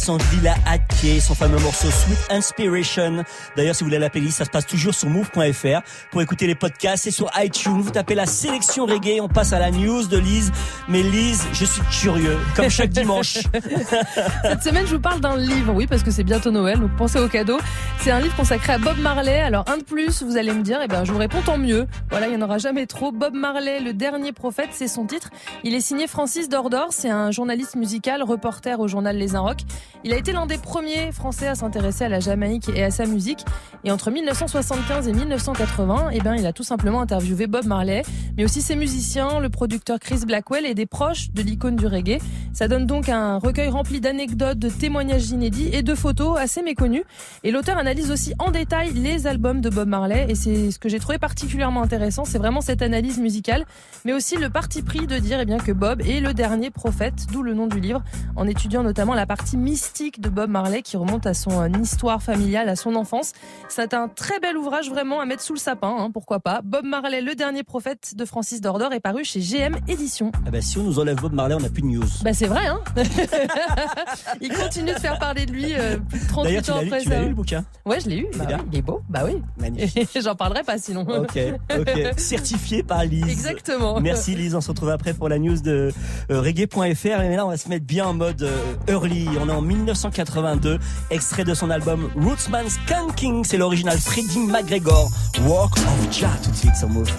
C'était 0.07 0.19
la 0.19 0.19
ravissante 0.19 0.23
Villa 0.35 0.55
Hadke, 0.67 1.21
son 1.21 1.35
fameux 1.35 1.59
morceau 1.59 1.89
Sweet 1.91 2.19
Inspiration. 2.31 3.25
D'ailleurs, 3.57 3.75
si 3.75 3.83
vous 3.83 3.89
voulez 3.89 3.99
la 3.99 4.11
playlist, 4.11 4.39
ça 4.39 4.45
se 4.45 4.51
passe 4.51 4.67
toujours 4.67 4.95
sur 4.95 5.09
move.fr 5.09 5.81
pour 6.11 6.23
écouter 6.23 6.47
les 6.47 6.55
podcasts 6.55 7.07
et 7.07 7.11
sur 7.11 7.29
iTunes. 7.37 7.81
Vous 7.81 7.91
tapez 7.91 8.15
la 8.15 8.27
sélection 8.27 8.87
reggae, 8.87 9.21
on 9.21 9.29
passe 9.29 9.53
à 9.53 9.59
la 9.59 9.71
news 9.71 10.07
de 10.07 10.19
Lise. 10.19 10.53
Mais 10.89 11.03
Lise, 11.03 11.45
je 11.53 11.65
suis 11.65 11.83
curieux, 12.01 12.39
comme 12.55 12.69
chaque 12.69 12.91
dimanche. 12.91 13.35
Cette 14.43 14.63
semaine, 14.63 14.87
je 14.87 14.95
vous 14.95 15.01
parle 15.01 15.21
d'un 15.21 15.37
livre, 15.37 15.73
oui, 15.75 15.87
parce 15.87 16.03
que 16.03 16.11
c'est 16.11 16.25
bientôt 16.25 16.53
Noël, 16.53 16.79
donc 16.79 16.95
pensez 16.97 17.19
au 17.19 17.29
cadeau. 17.29 17.59
C'est 18.07 18.13
un 18.13 18.21
livre 18.21 18.37
consacré 18.37 18.73
à 18.73 18.79
Bob 18.79 18.99
Marley. 18.99 19.41
Alors, 19.41 19.65
un 19.67 19.79
de 19.79 19.83
plus, 19.83 20.23
vous 20.23 20.37
allez 20.37 20.53
me 20.53 20.63
dire, 20.63 20.79
eh 20.81 20.87
ben, 20.87 21.03
je 21.03 21.11
vous 21.11 21.19
réponds 21.19 21.43
tant 21.45 21.59
mieux. 21.59 21.89
Voilà, 22.09 22.29
il 22.29 22.37
n'y 22.37 22.41
en 22.41 22.47
aura 22.47 22.59
jamais 22.59 22.87
trop. 22.87 23.11
Bob 23.11 23.35
Marley, 23.35 23.81
le 23.81 23.93
dernier 23.95 24.31
prophète, 24.31 24.69
c'est 24.71 24.87
son 24.87 25.07
titre. 25.07 25.31
Il 25.65 25.75
est 25.75 25.81
signé 25.81 26.07
Francis 26.07 26.49
Dordor, 26.49 26.93
c'est 26.93 27.11
un 27.11 27.33
journaliste 27.33 27.75
musical, 27.75 28.23
reporter 28.23 28.79
au 28.79 28.87
journal 28.87 29.17
Les 29.17 29.35
Un 29.35 29.41
Rock. 29.41 29.59
Il 30.05 30.13
a 30.13 30.17
été 30.19 30.31
l'un 30.31 30.47
des 30.47 30.57
premiers 30.57 31.11
Français 31.11 31.49
à 31.49 31.57
s'intéresser 31.57 32.05
à 32.05 32.09
la 32.09 32.21
Jamaïque 32.21 32.69
et 32.69 32.85
à 32.85 32.93
sa 32.93 33.07
musique. 33.07 33.45
Et 33.83 33.91
entre 33.91 34.13
1975 34.13 35.09
et 35.09 35.13
1980, 35.13 36.11
eh 36.13 36.21
ben, 36.21 36.37
il 36.37 36.47
a 36.47 36.53
tout 36.53 36.63
simplement 36.63 37.01
interviewé 37.01 37.49
Bob 37.49 37.67
Marley, 37.67 38.03
mais 38.37 38.45
aussi 38.45 38.63
ses 38.63 38.77
musiciens, 38.77 39.41
le 39.41 39.49
producteur 39.49 39.99
Chris 39.99 40.21
Blackwell 40.25 40.65
et 40.65 40.75
des 40.75 40.87
proches 40.87 41.33
de 41.33 41.43
l'icône 41.43 41.75
du 41.75 41.89
reggae. 41.89 42.19
Ça 42.53 42.69
donne 42.69 42.87
donc 42.87 43.09
un 43.09 43.39
recueil 43.39 43.69
rempli 43.69 44.01
d'anecdotes, 44.01 44.61
de 44.61 44.69
témoignages 44.69 45.31
inédits 45.31 45.71
et 45.73 45.83
de 45.83 45.95
photos 45.97 46.39
assez 46.39 46.63
méconnues. 46.63 47.05
Et 47.43 47.51
l'auteur 47.51 47.77
analyse 47.77 47.96
aussi 48.05 48.35
en 48.39 48.51
détail 48.51 48.93
les 48.93 49.27
albums 49.27 49.61
de 49.61 49.71
Bob 49.71 49.89
Marley. 49.89 50.27
Et 50.29 50.35
c'est 50.35 50.71
ce 50.71 50.79
que 50.79 50.89
j'ai 50.89 50.99
trouvé 50.99 51.19
particulièrement 51.19 51.83
intéressant, 51.83 52.25
c'est 52.25 52.39
vraiment 52.39 52.61
cette 52.61 52.83
analyse 52.83 53.19
musicale, 53.19 53.65
mais 54.05 54.13
aussi 54.13 54.37
le 54.37 54.51
parti 54.51 54.83
pris 54.83 55.07
de 55.07 55.19
dire 55.19 55.41
eh 55.41 55.45
bien, 55.45 55.59
que 55.59 55.73
Bob 55.73 56.03
est 56.03 56.21
le 56.21 56.35
dernier 56.35 56.71
prophète, 56.71 57.27
d'où 57.33 57.43
le 57.43 57.55
nom 57.55 57.67
du 57.67 57.81
livre, 57.81 58.03
en 58.37 58.47
étudiant 58.47 58.83
notamment 58.83 59.15
la 59.15 59.27
partie 59.27 59.57
mystique 59.57 60.21
de 60.21 60.29
Bob 60.29 60.51
Marley 60.51 60.83
qui 60.83 60.97
remonte 60.97 61.27
à 61.27 61.35
son 61.35 61.63
euh, 61.63 61.69
histoire 61.83 62.23
familiale, 62.23 62.69
à 62.69 62.77
son 62.77 62.95
enfance. 62.95 63.33
C'est 63.69 63.95
un 63.95 64.09
très 64.09 64.39
bel 64.41 64.57
ouvrage 64.57 64.91
vraiment 64.91 65.21
à 65.21 65.25
mettre 65.27 65.43
sous 65.43 65.55
le 65.55 65.59
sapin, 65.59 65.95
hein, 65.99 66.11
pourquoi 66.13 66.41
pas. 66.41 66.61
Bob 66.63 66.85
Marley, 66.85 67.21
le 67.23 67.35
dernier 67.35 67.63
prophète 67.63 68.15
de 68.17 68.25
Francis 68.25 68.61
Dordor, 68.61 68.93
est 68.93 69.01
paru 69.01 69.25
chez 69.25 69.41
GM 69.41 69.77
Éditions. 69.89 70.33
Ah 70.47 70.51
bah, 70.51 70.61
si 70.61 70.79
on 70.79 70.83
nous 70.85 70.99
enlève 70.99 71.17
Bob 71.21 71.33
Marley, 71.33 71.55
on 71.55 71.61
n'a 71.61 71.71
plus 71.71 71.83
de 71.83 71.87
news. 71.89 72.05
Bah 72.23 72.33
c'est 72.33 72.47
vrai, 72.47 72.67
hein 72.67 72.81
Il 74.41 74.53
continue 74.53 74.93
de 74.93 74.99
faire 74.99 75.19
parler 75.19 75.47
de 75.47 75.53
lui 75.53 75.75
euh, 75.75 75.97
plus 75.99 76.21
de 76.21 76.27
38 76.27 76.45
D'ailleurs, 76.49 76.63
tu 76.63 76.71
ans 76.71 76.77
après 76.77 76.99
tu 77.03 77.09
ça. 77.09 77.15
l'as 77.15 77.23
lu 77.23 77.29
le 77.29 77.35
bouquin? 77.35 77.65
Ouais, 77.87 78.01
je 78.01 78.09
l'ai 78.09 78.17
eu. 78.19 78.27
C'est 78.33 78.39
Bah 78.39 78.45
bien 78.47 78.59
oui, 78.59 78.65
il 78.73 78.79
est 78.79 78.83
beau. 78.83 79.01
Bah 79.09 79.23
oui. 79.25 79.41
Magnifique. 79.59 80.09
J'en 80.21 80.35
parlerai 80.35 80.65
pas 80.65 80.77
sinon. 80.77 81.03
Ok, 81.03 81.39
ok. 81.71 81.91
Certifié 82.19 82.83
par 82.83 83.05
Lise. 83.05 83.29
Exactement. 83.29 84.01
Merci 84.01 84.35
Lise, 84.35 84.57
on 84.57 84.61
se 84.61 84.69
retrouve 84.69 84.91
après 84.91 85.15
pour 85.15 85.29
la 85.29 85.39
news 85.39 85.61
de 85.61 85.93
euh, 86.31 86.41
reggae.fr. 86.41 87.21
Et 87.23 87.37
là, 87.37 87.47
on 87.47 87.51
va 87.51 87.57
se 87.57 87.69
mettre 87.69 87.87
bien 87.87 88.07
en 88.07 88.15
mode 88.15 88.43
euh, 88.43 88.75
early. 88.89 89.29
On 89.41 89.49
est 89.49 89.53
en 89.53 89.63
1982, 89.63 90.79
extrait 91.11 91.45
de 91.45 91.55
son 91.55 91.71
album 91.71 92.11
Rootsman 92.17 92.69
Skanking. 92.69 93.45
C'est 93.45 93.57
l'original 93.57 93.99
Freddie 93.99 94.41
McGregor. 94.41 95.09
Walk 95.47 95.77
of 95.77 96.13
Jah 96.13 96.29
tout 96.43 96.51
de 96.51 96.57
suite 96.57 96.75
sur 96.75 96.89
Move. 96.89 97.11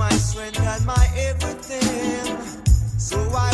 My 0.00 0.08
strength 0.12 0.58
and 0.58 0.86
my 0.86 1.06
everything, 1.14 2.38
so 2.96 3.18
I 3.34 3.49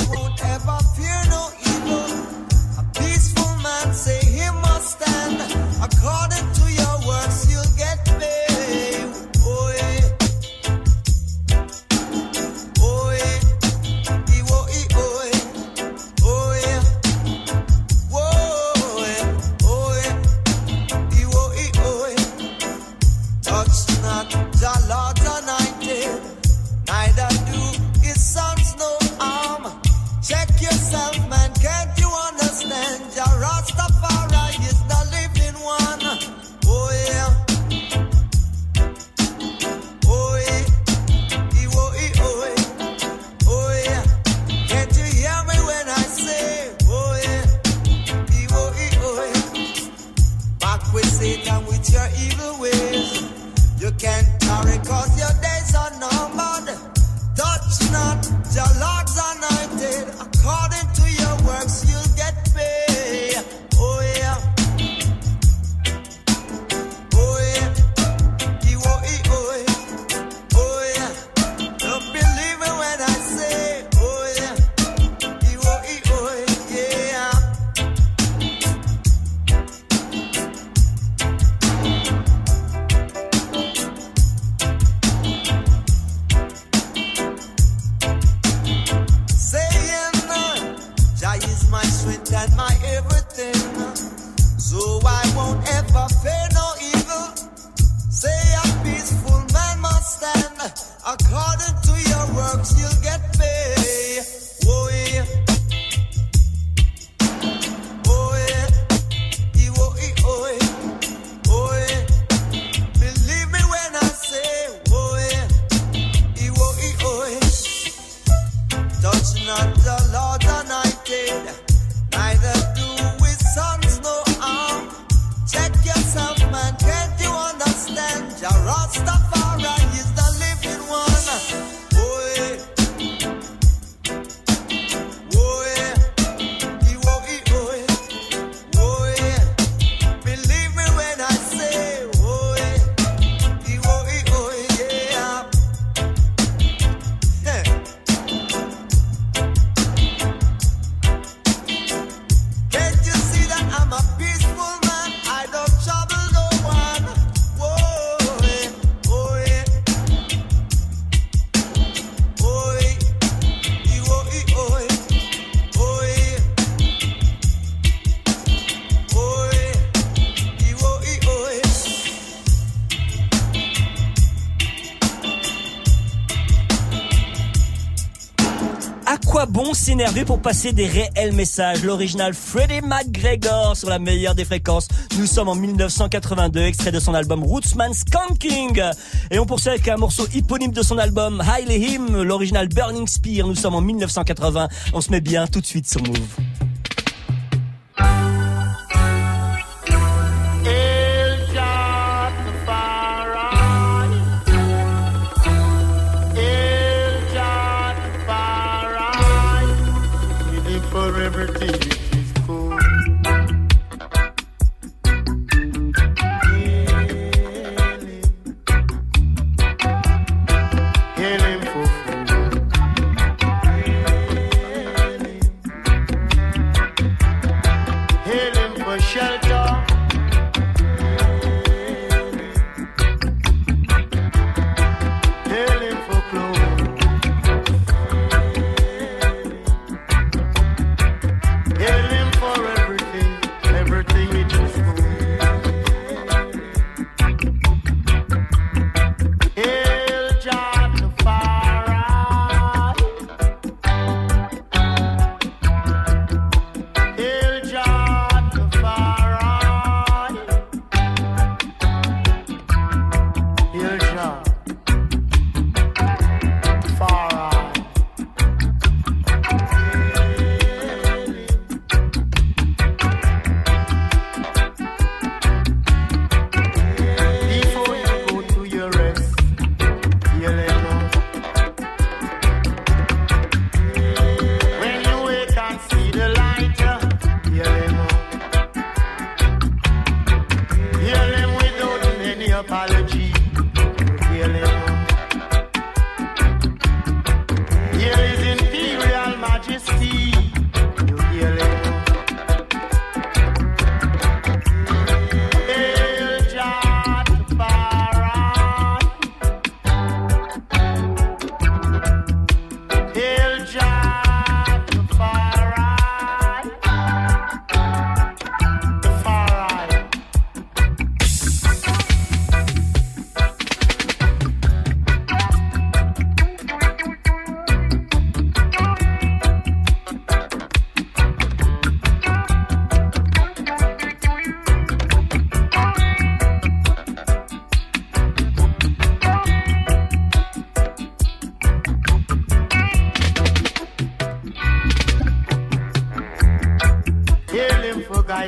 s'énerver 179.96 180.26
pour 180.26 180.42
passer 180.42 180.72
des 180.72 180.86
réels 180.86 181.32
messages 181.32 181.82
L'original 181.82 182.34
Freddie 182.34 182.82
McGregor 182.82 183.74
sur 183.74 183.88
la 183.88 183.98
meilleure 183.98 184.34
des 184.34 184.44
fréquences. 184.44 184.88
Nous 185.18 185.24
sommes 185.24 185.48
en 185.48 185.54
1982, 185.54 186.60
extrait 186.60 186.92
de 186.92 187.00
son 187.00 187.14
album 187.14 187.42
Rootsman 187.42 187.94
Skanking. 187.94 188.82
Et 189.30 189.38
on 189.38 189.46
poursuit 189.46 189.70
avec 189.70 189.88
un 189.88 189.96
morceau 189.96 190.26
éponyme 190.34 190.72
de 190.72 190.82
son 190.82 190.98
album 190.98 191.40
Highly 191.40 191.94
Him, 191.94 192.24
l'original 192.24 192.68
Burning 192.68 193.06
Spear. 193.06 193.46
Nous 193.46 193.54
sommes 193.54 193.74
en 193.74 193.80
1980. 193.80 194.68
On 194.92 195.00
se 195.00 195.10
met 195.10 195.22
bien 195.22 195.46
tout 195.46 195.62
de 195.62 195.66
suite 195.66 195.88
sur 195.88 196.02
Move. 196.02 196.45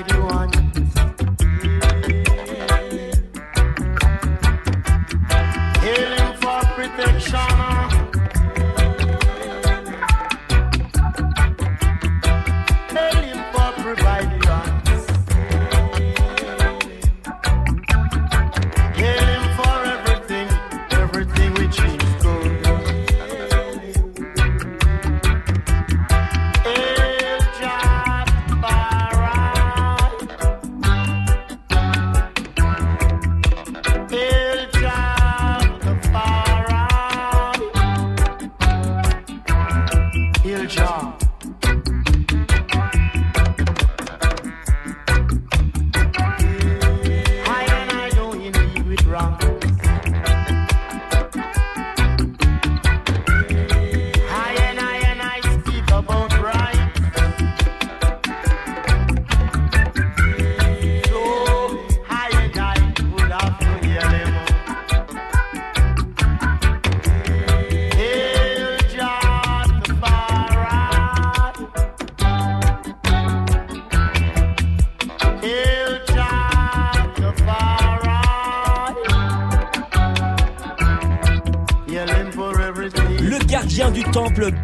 Him 0.07 0.23
for 0.53 0.68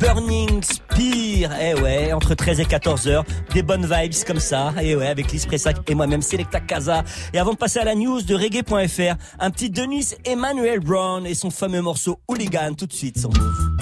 Burning 0.01 0.63
Spear. 0.63 1.51
Eh 1.61 1.75
ouais, 1.81 2.13
entre 2.13 2.35
13 2.35 2.61
et 2.61 2.65
14 2.65 3.09
heures, 3.09 3.25
des 3.53 3.63
bonnes 3.63 3.87
vibes 3.87 4.25
comme 4.27 4.41
ça. 4.41 4.73
Eh 4.81 4.97
ouais, 4.97 5.07
avec 5.07 5.31
Lise 5.33 5.47
Pressac 5.47 5.77
et 5.89 5.95
moi-même 5.95 6.23
Selecta 6.23 6.61
Casa. 6.61 7.05
Et 7.33 7.39
avant 7.39 7.53
de 7.53 7.59
passer 7.59 7.79
à 7.79 7.85
la 7.85 7.95
news 7.95 8.23
de 8.23 8.35
reggae.fr, 8.35 9.17
un 9.39 9.51
petit 9.51 9.71
Denis 9.71 10.15
Emmanuel 10.25 10.81
Brown 10.81 11.27
et 11.27 11.35
son 11.35 11.51
fameux 11.51 11.83
morceau 11.83 12.21
Hooligan 12.29 12.75
tout 12.75 12.87
de 12.87 12.93
suite 12.93 13.19
sur 13.19 13.31
Move. 13.31 13.74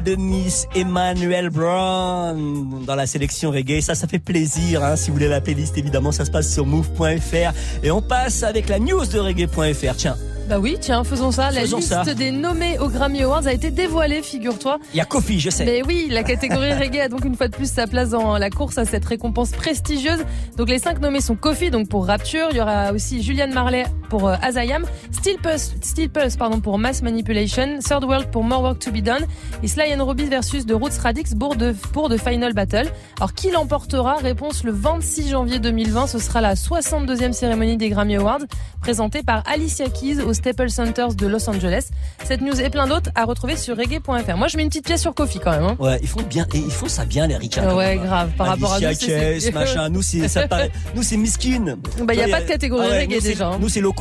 De 0.00 0.14
Nice, 0.14 0.66
Emmanuel 0.74 1.50
Brown, 1.50 2.84
dans 2.86 2.94
la 2.94 3.06
sélection 3.06 3.50
reggae. 3.50 3.80
Ça, 3.80 3.94
ça 3.94 4.06
fait 4.06 4.18
plaisir. 4.18 4.82
Hein. 4.84 4.96
Si 4.96 5.08
vous 5.10 5.14
voulez 5.16 5.28
la 5.28 5.40
playlist, 5.40 5.76
évidemment, 5.78 6.12
ça 6.12 6.24
se 6.24 6.30
passe 6.30 6.52
sur 6.52 6.66
move.fr. 6.66 7.52
Et 7.82 7.90
on 7.90 8.02
passe 8.02 8.42
avec 8.42 8.68
la 8.68 8.78
news 8.78 9.04
de 9.06 9.18
reggae.fr. 9.18 9.96
Tiens, 9.96 10.16
Bah 10.48 10.58
oui, 10.58 10.76
tiens, 10.80 11.04
faisons 11.04 11.30
ça. 11.30 11.50
La 11.50 11.60
Faisons 11.62 11.76
liste 11.78 11.88
ça. 11.90 12.14
des 12.14 12.30
nommés 12.30 12.78
aux 12.78 12.88
Grammy 12.88 13.22
Awards 13.22 13.46
a 13.46 13.52
été 13.52 13.70
dévoilée, 13.70 14.22
figure-toi. 14.22 14.78
il 14.92 14.96
y 14.96 15.00
a 15.00 15.04
Kofi, 15.04 15.38
je 15.40 15.50
sais. 15.50 15.64
Mais 15.64 15.82
oui, 15.86 16.08
la 16.10 16.22
catégorie 16.22 16.72
reggae 16.78 17.00
a 17.00 17.08
donc 17.08 17.24
une 17.24 17.36
fois 17.36 17.48
de 17.48 17.54
plus 17.54 17.70
sa 17.70 17.86
place 17.86 18.10
dans 18.10 18.36
la 18.38 18.50
course 18.50 18.78
à 18.78 18.84
cette 18.84 19.04
récompense 19.04 19.50
prestigieuse. 19.50 20.24
Donc 20.56 20.68
les 20.68 20.78
cinq 20.78 21.00
nommés 21.00 21.20
sont 21.20 21.36
Kofi 21.36 21.70
donc 21.70 21.88
pour 21.88 22.06
Rapture, 22.06 22.48
il 22.50 22.56
y 22.56 22.60
aura 22.60 22.92
aussi 22.92 23.22
Julian 23.22 23.48
Marley 23.52 23.84
pour 24.10 24.28
euh, 24.28 24.34
Azayam, 24.42 24.84
Steel 25.12 25.36
Pulse, 25.42 25.74
Steel 25.80 26.10
Pulse 26.10 26.36
pardon 26.36 26.60
pour 26.60 26.78
Mass 26.78 27.00
Manipulation, 27.00 27.78
Third 27.82 28.04
World 28.04 28.30
pour 28.30 28.44
More 28.44 28.60
Work 28.62 28.80
to 28.80 28.90
Be 28.90 28.98
Done 29.00 29.24
et 29.62 29.68
Sly 29.68 29.94
and 29.96 30.04
Robbie 30.04 30.26
versus 30.26 30.66
The 30.66 30.72
Roots 30.72 30.98
Radix 31.02 31.34
pour 31.34 31.56
de 31.56 31.72
pour 31.92 32.10
The 32.10 32.18
Final 32.18 32.52
Battle. 32.52 32.90
Alors 33.18 33.32
qui 33.32 33.50
l'emportera? 33.50 34.16
Réponse 34.16 34.64
le 34.64 34.72
26 34.72 35.30
janvier 35.30 35.58
2020, 35.60 36.08
ce 36.08 36.18
sera 36.18 36.40
la 36.42 36.54
62e 36.54 37.32
cérémonie 37.32 37.76
des 37.76 37.88
Grammy 37.88 38.16
Awards 38.16 38.40
présentée 38.82 39.22
par 39.22 39.42
Alicia 39.50 39.86
Keys 39.88 40.20
au 40.20 40.32
Staples 40.34 40.70
Centers 40.70 41.14
de 41.14 41.26
Los 41.26 41.48
Angeles. 41.48 41.88
Cette 42.24 42.40
news 42.40 42.60
et 42.60 42.68
plein 42.70 42.86
d'autres 42.86 43.10
à 43.14 43.24
retrouver 43.24 43.56
sur 43.56 43.76
reggae.fr. 43.76 44.36
Moi 44.36 44.48
je 44.48 44.56
mets 44.56 44.64
une 44.64 44.68
petite 44.68 44.86
pièce 44.86 45.00
sur 45.02 45.14
Kofi 45.14 45.38
quand 45.38 45.52
même. 45.52 45.64
hein. 45.64 45.76
Ouais, 45.78 45.98
ils 46.02 46.08
font 46.08 46.22
bien, 46.22 46.46
et 46.52 46.58
ils 46.58 46.70
font 46.70 46.88
ça 46.88 47.04
bien, 47.04 47.26
les 47.26 47.36
ricains. 47.36 47.62
Ah 47.68 47.76
ouais, 47.76 47.96
grave. 47.96 48.30
Par 48.36 48.48
rapport 48.48 48.72
à 48.74 48.80
nous, 48.80 48.86
Keys, 48.96 49.50
machin. 49.52 49.88
Nous, 49.88 50.02
c'est, 50.02 50.26
ça 50.28 50.48
paraît, 50.48 50.70
nous, 50.94 51.02
c'est 51.02 51.16
miskin. 51.16 51.76
Bah, 52.02 52.14
y 52.14 52.22
a 52.22 52.28
pas 52.28 52.40
de 52.40 52.46
catégorie 52.46 52.86
Ah 52.88 52.90
ouais, 52.90 53.00
reggae 53.02 53.14
nous, 53.16 53.20
déjà, 53.20 53.48
hein. 53.48 53.58
Nous, 53.60 53.68
c'est 53.68 53.80
low 53.80 53.92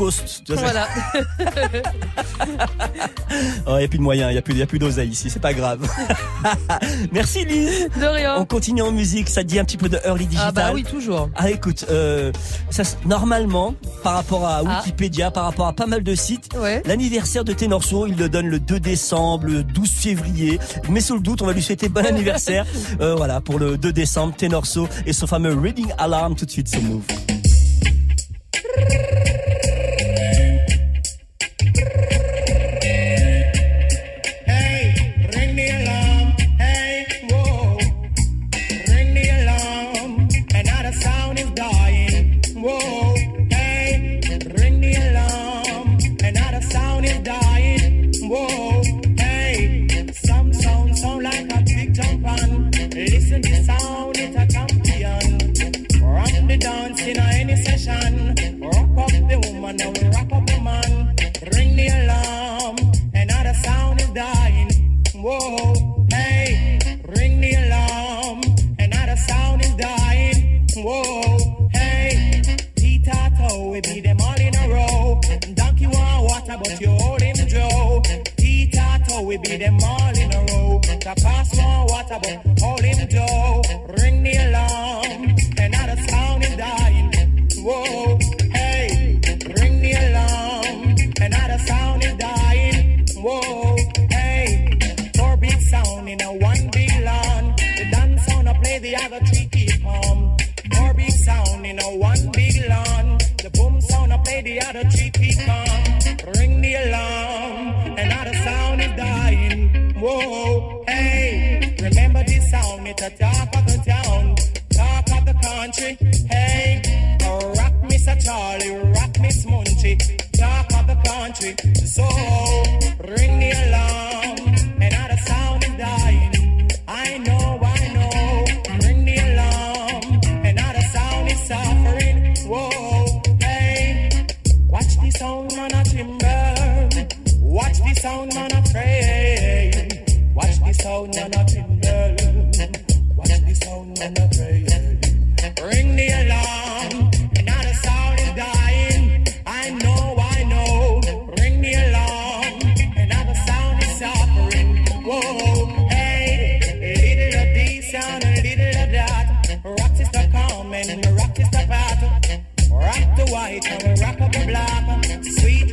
Voilà. 0.47 0.87
Il 3.67 3.75
n'y 3.77 3.83
a 3.83 3.87
plus 3.87 3.97
de 3.97 4.03
moyens, 4.03 4.29
il 4.31 4.33
n'y 4.55 4.61
a 4.61 4.65
plus, 4.65 4.79
d'oseille 4.79 5.09
ici, 5.09 5.29
c'est 5.29 5.39
pas 5.41 5.53
grave. 5.53 5.79
Merci 7.11 7.45
Lise. 7.45 7.87
De 7.99 8.05
rien. 8.05 8.35
On 8.39 8.45
continue 8.45 8.81
en 8.81 8.91
musique, 8.91 9.29
ça 9.29 9.43
te 9.43 9.47
dit 9.47 9.59
un 9.59 9.65
petit 9.65 9.77
peu 9.77 9.87
de 9.89 9.97
early 10.05 10.25
digital. 10.25 10.47
Ah 10.49 10.51
bah 10.51 10.71
oui, 10.73 10.83
toujours. 10.83 11.29
Ah 11.35 11.49
écoute, 11.49 11.85
euh, 11.89 12.31
ça, 12.69 12.83
normalement, 13.05 13.75
par 14.03 14.13
rapport 14.13 14.45
à 14.45 14.61
Ah. 14.65 14.77
Wikipédia, 14.79 15.31
par 15.31 15.43
rapport 15.45 15.67
à 15.67 15.73
pas 15.73 15.85
mal 15.85 16.03
de 16.03 16.15
sites, 16.15 16.49
Ouais. 16.57 16.81
l'anniversaire 16.85 17.43
de 17.43 17.53
Ténorso, 17.53 18.07
il 18.07 18.15
le 18.15 18.29
donne 18.29 18.47
le 18.47 18.59
2 18.59 18.79
décembre, 18.79 19.45
le 19.47 19.63
12 19.63 19.89
février. 19.91 20.59
Mais 20.89 21.01
sous 21.01 21.15
le 21.15 21.21
doute, 21.21 21.41
on 21.41 21.45
va 21.45 21.53
lui 21.53 21.61
souhaiter 21.61 21.89
bon 21.89 22.05
anniversaire. 22.05 22.65
Euh, 23.01 23.15
voilà, 23.15 23.41
pour 23.41 23.59
le 23.59 23.77
2 23.77 23.91
décembre, 23.93 24.35
Ténorso 24.35 24.87
et 25.05 25.13
son 25.13 25.27
fameux 25.27 25.53
Reading 25.57 25.91
Alarm 25.97 26.35
tout 26.35 26.45
de 26.45 26.51
suite 26.51 26.67
sur 26.67 26.81
Move. 26.81 27.03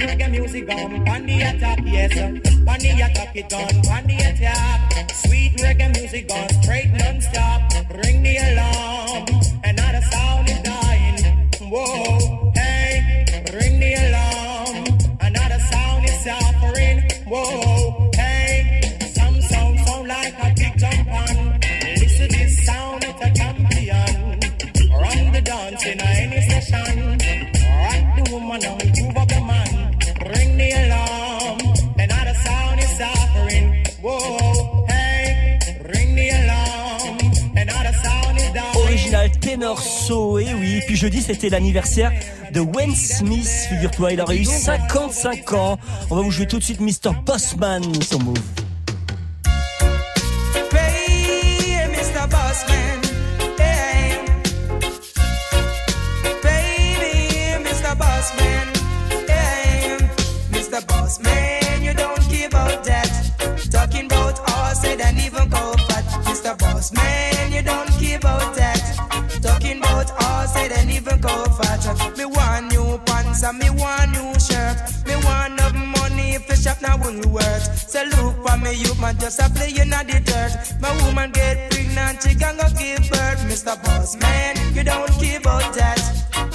Reggae 0.07 0.31
music 0.31 0.69
on, 0.71 1.09
on 1.09 1.27
the 1.27 1.43
attack, 1.43 1.79
yes. 1.85 2.17
On 2.19 2.79
the 2.79 2.91
attack, 2.91 3.35
it 3.35 3.53
on, 3.53 3.63
on 3.91 4.07
the 4.07 4.17
attack. 4.17 5.11
Sweet 5.13 5.57
reggae 5.59 5.93
music 5.99 6.31
on, 6.31 6.49
straight 6.63 6.91
non-stop. 6.93 7.73
Ring 8.05 8.23
the 8.23 8.37
alarm, 8.37 9.27
another 9.65 10.03
sound 10.13 10.49
is 10.49 10.61
dying. 10.63 11.51
Whoa, 11.61 12.46
So, 40.07 40.39
et 40.39 40.55
oui. 40.55 40.81
Puis 40.87 40.95
jeudi, 40.95 41.21
c'était 41.21 41.49
l'anniversaire 41.49 42.13
de 42.53 42.61
Wayne 42.61 42.95
Smith, 42.95 43.49
figure-toi. 43.69 44.13
Il 44.13 44.21
aurait 44.21 44.39
eu 44.39 44.45
55 44.45 45.53
ans. 45.53 45.79
On 46.11 46.17
va 46.17 46.23
vous 46.23 46.31
jouer 46.31 46.47
tout 46.47 46.59
de 46.59 46.65
suite 46.65 46.81
Mr. 46.81 47.11
Bossman 47.25 47.83
sur 48.03 48.21
Move. 48.21 48.66
Me, 78.67 78.75
you 78.83 78.95
man 79.01 79.19
just 79.19 79.41
a 79.41 79.49
playing 79.51 79.93
at 79.93 80.07
the 80.07 80.21
dirt. 80.21 80.81
My 80.81 80.91
woman 81.05 81.31
get 81.31 81.71
pregnant, 81.71 82.23
she 82.23 82.35
can 82.35 82.57
go 82.57 82.69
give 82.79 83.09
birth. 83.11 83.41
Mr. 83.51 83.75
Boss 83.83 84.17
Man, 84.17 84.57
you 84.75 84.83
don't 84.85 85.11
care 85.21 85.39
about 85.39 85.73
that. 85.75 86.01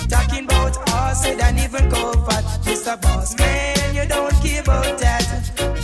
Talking 0.10 0.46
about 0.46 0.76
us, 0.90 1.26
and 1.26 1.60
even 1.60 1.90
go 1.90 2.14
fat. 2.26 2.44
Mr. 2.66 3.00
Boss 3.02 3.38
Man, 3.38 3.96
you 3.96 4.06
don't 4.08 4.34
care 4.44 4.62
about 4.62 4.98
that. 5.00 5.26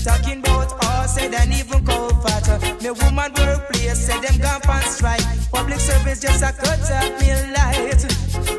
Talking 0.03 0.39
about 0.39 0.71
us, 0.85 1.17
and 1.17 1.53
even 1.53 1.83
go 1.83 2.09
fat. 2.23 2.45
Me 2.81 2.91
woman 2.91 3.31
workplace, 3.37 3.99
say 4.05 4.19
them 4.19 4.37
gone 4.39 4.61
on 4.69 4.83
strike. 4.83 5.25
Public 5.51 5.79
service 5.79 6.19
just 6.19 6.43
a 6.43 6.51
cut 6.51 6.91
up 6.99 7.09
me 7.19 7.29
light. 7.55 8.01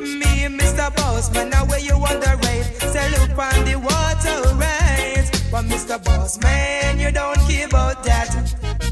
Me, 0.01 0.33
Mr. 0.59 0.95
Boss 0.97 1.33
Man, 1.33 1.51
now 1.51 1.65
where 1.67 1.81
you 1.81 1.95
on 1.95 2.21
the 2.21 2.33
right? 2.45 2.65
Say 2.93 3.07
look 3.13 3.39
on 3.39 3.65
the 3.65 3.77
right. 3.79 3.98
Mr. 5.89 6.05
Boss 6.05 6.39
Man, 6.43 7.01
you 7.01 7.11
don't 7.11 7.39
care 7.49 7.67
about 7.67 8.05
that. 8.05 8.29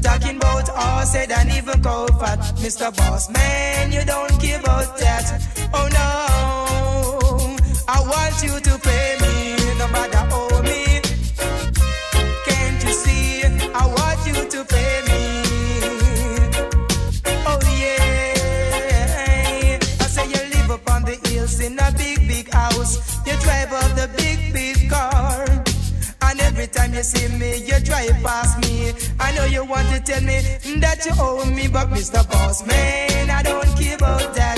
Talking 0.01 0.37
about 0.37 0.67
us, 0.69 1.11
said 1.11 1.29
and 1.29 1.51
even 1.51 1.79
go 1.79 2.07
fat. 2.19 2.39
Mr. 2.57 2.89
Boss 2.97 3.29
Man, 3.29 3.91
you 3.91 4.03
don't 4.03 4.31
care 4.41 4.59
about 4.59 4.97
that. 4.97 5.39
Oh 5.75 5.87
no, 5.93 7.55
I 7.87 7.99
want 8.01 8.41
you 8.41 8.59
to 8.59 8.76
you 26.97 27.03
see 27.03 27.27
me, 27.37 27.57
you 27.57 27.79
drive 27.81 28.17
past 28.23 28.57
me. 28.61 28.91
I 29.19 29.31
know 29.35 29.45
you 29.45 29.63
want 29.63 29.87
to 29.89 29.99
tell 29.99 30.21
me 30.21 30.41
that 30.81 31.05
you 31.05 31.13
owe 31.19 31.45
me, 31.45 31.67
but 31.67 31.89
Mr. 31.89 32.27
Boss 32.27 32.65
Man, 32.65 33.29
I 33.29 33.43
don't 33.43 33.69
care 33.77 33.95
about 33.95 34.33
that. 34.33 34.57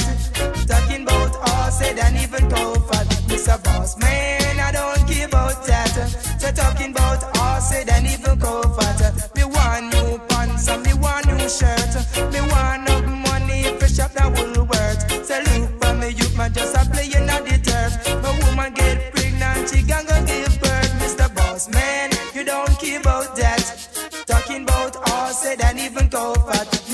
Talking 0.66 1.04
about 1.04 1.72
said 1.74 2.00
and 2.00 2.16
even 2.18 2.50
fat. 2.50 3.08
Mr. 3.28 3.62
Boss 3.64 3.98
Man, 4.00 4.60
I 4.60 4.72
don't 4.72 5.06
care 5.08 5.28
about 5.28 5.66
that. 5.68 5.92
So 6.40 6.52
talking 6.52 6.92
about 6.92 7.20
said 7.62 7.90
and 7.90 8.08
even. 8.08 8.30
Me 9.36 9.49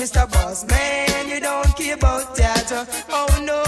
Mr. 0.06 0.30
Boss 0.30 0.62
Man, 0.68 1.28
you 1.28 1.40
don't 1.40 1.76
care 1.76 1.96
about 1.96 2.36
that. 2.36 2.70
Oh 3.10 3.26
no. 3.42 3.64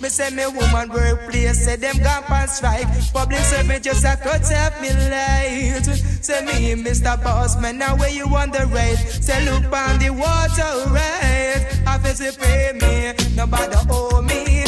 Me 0.00 0.08
say 0.08 0.30
me 0.30 0.46
woman 0.46 0.88
workplace, 0.88 1.62
say 1.62 1.76
them 1.76 1.98
gone 1.98 2.24
on 2.24 2.48
strike. 2.48 2.86
Public 3.12 3.40
service 3.40 3.80
just 3.80 4.02
a 4.02 4.16
cut 4.16 4.50
up 4.50 4.80
me 4.80 4.88
light. 5.10 5.84
Say 6.22 6.42
me, 6.46 6.74
Mr. 6.82 7.22
Boss 7.22 7.60
Man, 7.60 7.76
now 7.76 7.94
where 7.96 8.08
you 8.08 8.24
on 8.34 8.50
the 8.50 8.64
right? 8.68 8.96
Say 8.96 9.44
look 9.44 9.70
on 9.70 9.98
the 9.98 10.08
water 10.08 10.88
right. 10.88 11.66
I 11.86 11.98
feel 12.02 12.14
say 12.14 12.32
pay 12.32 12.72
me, 12.80 13.12
nobody 13.36 13.76
owe 13.90 14.22
me. 14.22 14.64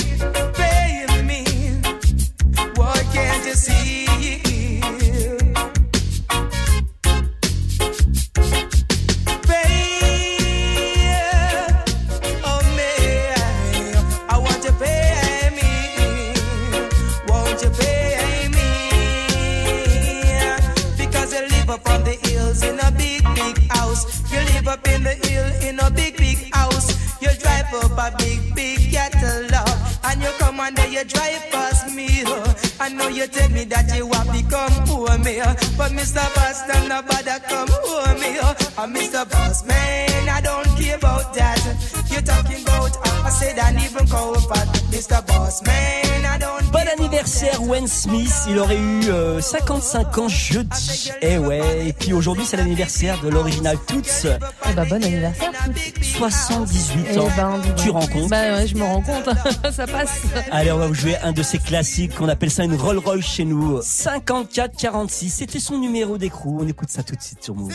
Pay 0.53 1.07
me. 1.25 1.47
What 2.77 3.03
can't 3.15 3.47
you 3.47 3.55
see? 3.55 4.12
And 30.65 30.77
then 30.77 30.93
you 30.93 31.03
drive 31.05 31.43
past 31.51 31.93
me. 31.93 32.23
oh. 32.25 32.55
I 32.79 32.89
know 32.89 33.09
you 33.09 33.27
tell 33.27 33.49
me 33.51 33.65
that 33.65 33.95
you 33.97 34.07
want 34.07 34.31
become 34.31 34.73
poor 34.87 35.19
me. 35.19 35.41
oh. 35.43 35.55
But 35.77 35.91
Mr. 35.93 36.23
Boss, 36.37 36.67
don't 36.69 36.89
nobody 36.89 37.35
come 37.49 37.69
home 37.69 38.21
me. 38.21 38.39
oh. 38.41 38.55
And 38.79 38.95
Mr. 38.95 39.29
Boss, 39.29 39.65
man, 39.67 40.29
I 40.29 40.41
don't 40.41 40.67
care 40.79 40.97
about 40.97 41.35
that. 41.35 41.59
You're 42.11 42.23
talking 42.23 42.63
about, 42.63 42.72
Bon 46.73 46.79
anniversaire 46.99 47.63
Wayne 47.63 47.87
Smith, 47.87 48.33
il 48.49 48.59
aurait 48.59 48.77
eu 48.79 49.09
euh, 49.09 49.41
55 49.41 50.19
ans 50.19 50.29
jeudi. 50.29 51.11
Eh 51.21 51.39
ouais, 51.39 51.89
et 51.89 51.93
puis 51.93 52.13
aujourd'hui 52.13 52.45
c'est 52.47 52.57
l'anniversaire 52.57 53.21
de 53.23 53.29
l'original 53.29 53.79
Toots. 53.87 54.27
Eh 54.69 54.73
bah 54.75 54.85
bon 54.89 55.03
anniversaire. 55.03 55.51
78 56.01 57.07
Eh 57.13 57.19
ans. 57.19 57.29
ben, 57.37 57.59
dis 57.59 57.69
donc. 57.69 57.77
tu 57.77 57.91
rends 57.91 58.07
compte 58.07 58.29
Bah 58.31 58.55
ouais, 58.55 58.67
je 58.67 58.75
me 58.77 58.85
rends 58.85 59.03
compte. 59.03 59.29
Ça 59.73 59.87
passe. 59.87 60.11
Allez, 60.51 60.73
on 60.73 60.79
va 60.79 60.87
vous 60.87 60.95
jouer 60.95 61.17
un 61.19 61.33
de 61.33 61.43
ces 61.43 61.59
classiques, 61.59 62.13
on 62.21 62.29
appelle 62.29 62.51
ça 62.51 62.65
une 62.65 62.75
Rolls 62.77 62.99
Royce 62.99 63.25
chez 63.25 63.45
nous. 63.45 63.81
54-46, 63.81 65.29
c'était 65.31 65.59
son 65.61 65.79
numéro 65.79 66.17
d'écrou. 66.19 66.59
On 66.63 66.67
écoute 66.67 66.91
ça 66.91 67.03
tout 67.03 67.17
de 67.17 67.23
suite 67.23 67.43
sur 67.43 67.55
Move. 67.55 67.73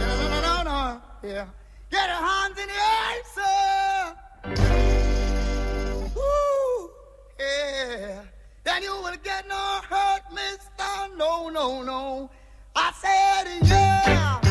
No, 0.00 0.28
no, 0.28 0.40
no, 0.40 0.62
no, 0.62 1.28
yeah. 1.28 1.46
Get 1.90 2.08
your 2.08 2.16
hands 2.16 2.58
in 2.58 2.68
the 2.68 2.74
air, 2.74 3.22
sir. 3.34 4.14
Woo, 6.14 6.90
yeah. 7.38 8.22
Then 8.64 8.82
you 8.82 8.94
will 9.02 9.16
get 9.22 9.48
no 9.48 9.80
hurt, 9.88 10.22
mister. 10.32 11.16
No, 11.16 11.48
no, 11.48 11.82
no. 11.82 12.30
I 12.74 12.92
said, 13.00 13.68
yeah. 13.68 14.41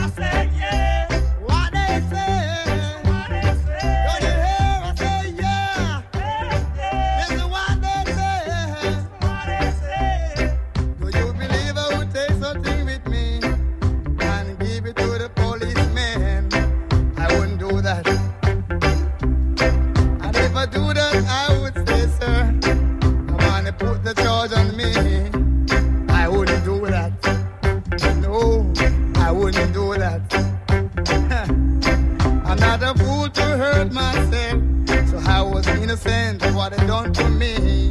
I'm 32.51 32.59
not 32.59 32.83
a 32.83 32.93
fool 33.01 33.29
to 33.29 33.41
hurt 33.41 33.93
myself. 33.93 34.61
So 35.09 35.17
I 35.25 35.41
was 35.41 35.65
innocent 35.67 36.43
of 36.43 36.53
what 36.53 36.73
they 36.73 36.85
done 36.85 37.13
to 37.13 37.29
me. 37.29 37.87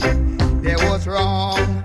They 0.61 0.75
was 0.75 1.07
wrong. 1.07 1.80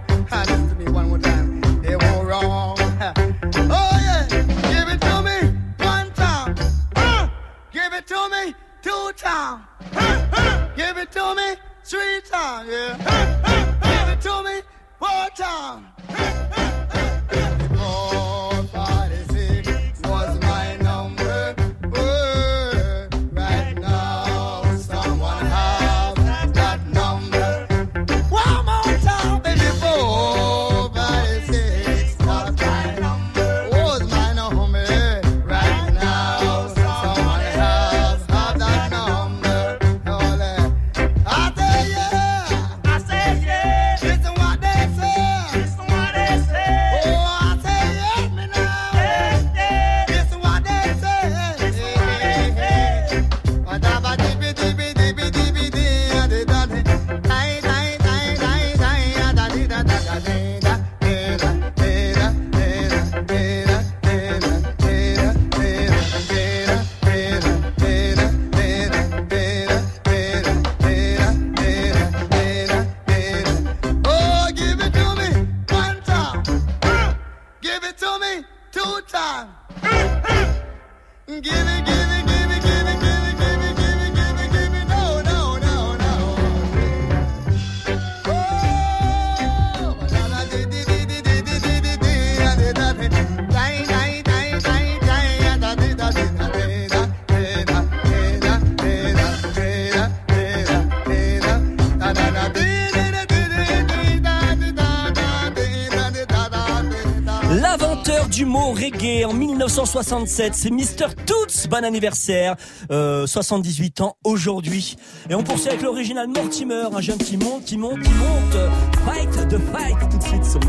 du 108.35 108.45
mot 108.45 108.71
reggae 108.71 109.23
en 109.25 109.33
1967. 109.33 110.53
C'est 110.55 110.69
Mr. 110.69 111.15
Toots, 111.25 111.69
bon 111.69 111.85
anniversaire, 111.85 112.57
euh, 112.91 113.25
78 113.25 114.01
ans 114.01 114.17
aujourd'hui. 114.25 114.97
Et 115.29 115.35
on 115.35 115.43
poursuit 115.43 115.69
avec 115.69 115.81
l'original 115.81 116.27
Mortimer, 116.27 116.87
un 116.93 116.99
jeune 116.99 117.17
qui 117.17 117.37
monte, 117.37 117.63
qui 117.63 117.77
monte, 117.77 118.01
qui 118.01 118.13
monte. 118.13 118.57
Fight 119.05 119.47
the 119.47 119.57
fight 119.71 120.11
tout 120.11 120.17
de 120.17 120.23
suite 120.23 120.43
son. 120.43 120.59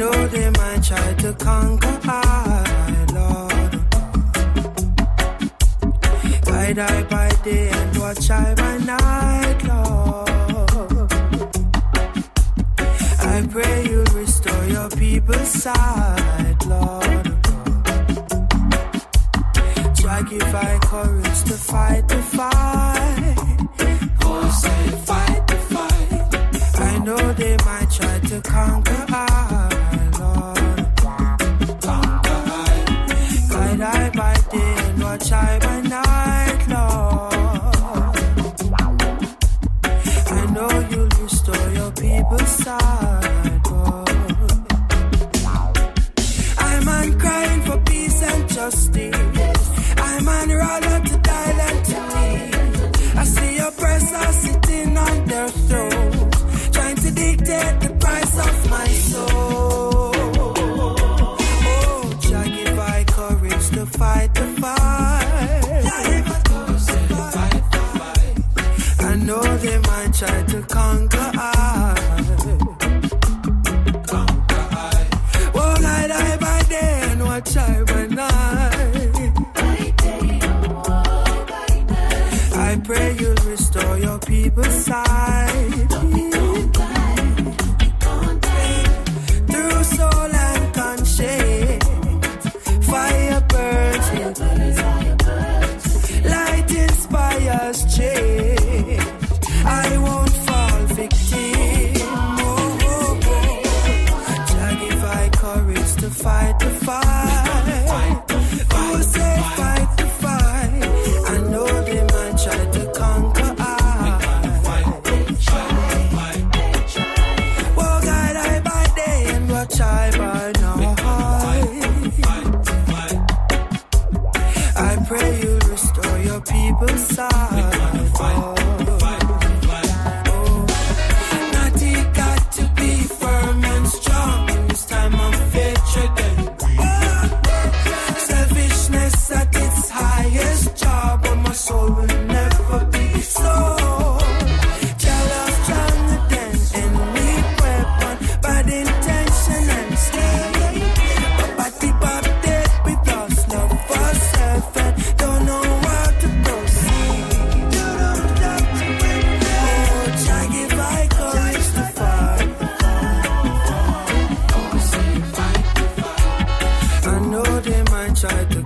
know 0.00 0.26
they 0.28 0.48
might 0.48 0.82
try 0.82 1.12
to 1.14 1.30
conquer 1.34 1.98
I, 2.04 3.06
Lord. 3.18 3.72
Guide 6.46 6.78
I 6.78 7.02
by 7.02 7.28
day 7.44 7.68
and 7.68 7.98
watch 7.98 8.30
I 8.30 8.54
by 8.54 8.78
night, 8.94 9.58
Lord. 9.70 11.12
I 13.32 13.46
pray 13.54 13.76
you 13.90 14.00
restore 14.20 14.64
your 14.76 14.88
people's 14.88 15.52
sight, 15.64 16.58
Lord. 16.66 17.26
Try 20.00 20.22
give 20.30 20.54
I 20.68 20.78
courage 20.90 21.40
to 21.48 21.56
fight 21.70 22.08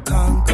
conquer. 0.05 0.54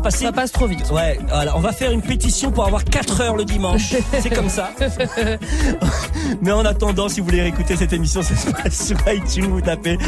C'est 0.00 0.04
passé. 0.04 0.24
Ça 0.26 0.32
passe 0.32 0.52
trop 0.52 0.66
vite. 0.66 0.90
Ouais. 0.90 1.18
Voilà, 1.28 1.56
on 1.56 1.60
va 1.60 1.72
faire 1.72 1.90
une 1.90 2.02
pétition 2.02 2.50
pour 2.50 2.66
avoir 2.66 2.84
4 2.84 3.20
heures 3.20 3.36
le 3.36 3.44
dimanche. 3.44 3.94
C'est 4.20 4.30
comme 4.30 4.48
ça. 4.48 4.70
Mais 6.42 6.52
en 6.52 6.64
attendant, 6.64 7.08
si 7.08 7.20
vous 7.20 7.26
voulez 7.26 7.42
réécouter 7.42 7.76
cette 7.76 7.92
émission, 7.92 8.22
ça 8.22 8.36
se 8.36 8.50
passe 8.50 8.86
sur 8.86 8.96
iTunes. 9.12 9.46
Vous 9.50 9.60
tapez 9.60 9.98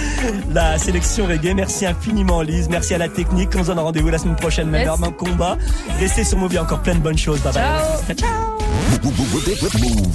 la 0.50 0.78
sélection 0.78 1.26
reggae. 1.26 1.54
Merci 1.54 1.86
infiniment, 1.86 2.42
Lise. 2.42 2.68
Merci 2.68 2.94
à 2.94 2.98
la 2.98 3.08
technique. 3.08 3.50
On 3.56 3.62
se 3.62 3.68
donne 3.68 3.78
rendez-vous 3.78 4.08
la 4.08 4.18
semaine 4.18 4.36
prochaine, 4.36 4.68
même 4.68 4.82
Yes. 4.82 4.88
heure, 4.88 4.98
même 4.98 5.12
combat. 5.12 5.56
Restez 6.00 6.24
sur 6.24 6.38
a 6.38 6.62
encore 6.62 6.82
plein 6.82 6.94
de 6.94 7.00
bonnes 7.00 7.18
choses. 7.18 7.40
Bye 7.40 7.52
bye. 7.52 7.62
Ciao. 7.62 8.16
Ciao. 8.16 8.61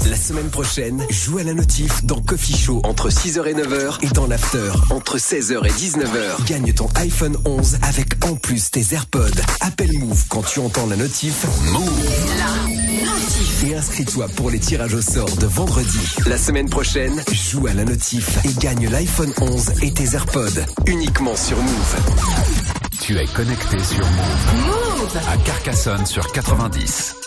La 0.09 0.15
semaine 0.15 0.49
prochaine, 0.49 1.05
joue 1.09 1.39
à 1.39 1.43
la 1.43 1.53
notif 1.53 2.05
dans 2.05 2.21
Coffee 2.21 2.55
Show 2.55 2.81
entre 2.85 3.09
6h 3.09 3.45
et 3.45 3.53
9h 3.53 3.97
et 4.01 4.07
dans 4.13 4.27
l'after 4.27 4.71
entre 4.91 5.17
16h 5.17 5.65
et 5.65 5.71
19h. 5.71 6.45
Gagne 6.45 6.73
ton 6.73 6.87
iPhone 6.95 7.35
11 7.43 7.79
avec 7.81 8.23
en 8.25 8.35
plus 8.35 8.71
tes 8.71 8.93
AirPods. 8.93 9.41
Appelle 9.59 9.91
Move 9.99 10.23
quand 10.29 10.43
tu 10.43 10.59
entends 10.59 10.85
la 10.87 10.95
notif. 10.95 11.45
Move 11.73 12.05
Et 13.65 13.75
inscris-toi 13.75 14.27
pour 14.35 14.51
les 14.51 14.59
tirages 14.59 14.93
au 14.93 15.01
sort 15.01 15.35
de 15.35 15.47
vendredi. 15.47 16.15
La 16.25 16.37
semaine 16.37 16.69
prochaine, 16.69 17.21
joue 17.31 17.67
à 17.67 17.73
la 17.73 17.83
notif 17.83 18.37
et 18.45 18.53
gagne 18.53 18.89
l'iPhone 18.89 19.33
11 19.41 19.71
et 19.81 19.91
tes 19.91 20.13
AirPods. 20.13 20.61
Uniquement 20.85 21.35
sur 21.35 21.57
Move. 21.57 21.95
Tu 23.01 23.17
es 23.17 23.25
connecté 23.25 23.83
sur 23.83 24.05
Move. 24.05 24.65
Move 24.65 25.17
À 25.27 25.37
Carcassonne 25.37 26.05
sur 26.05 26.31
90. 26.31 27.26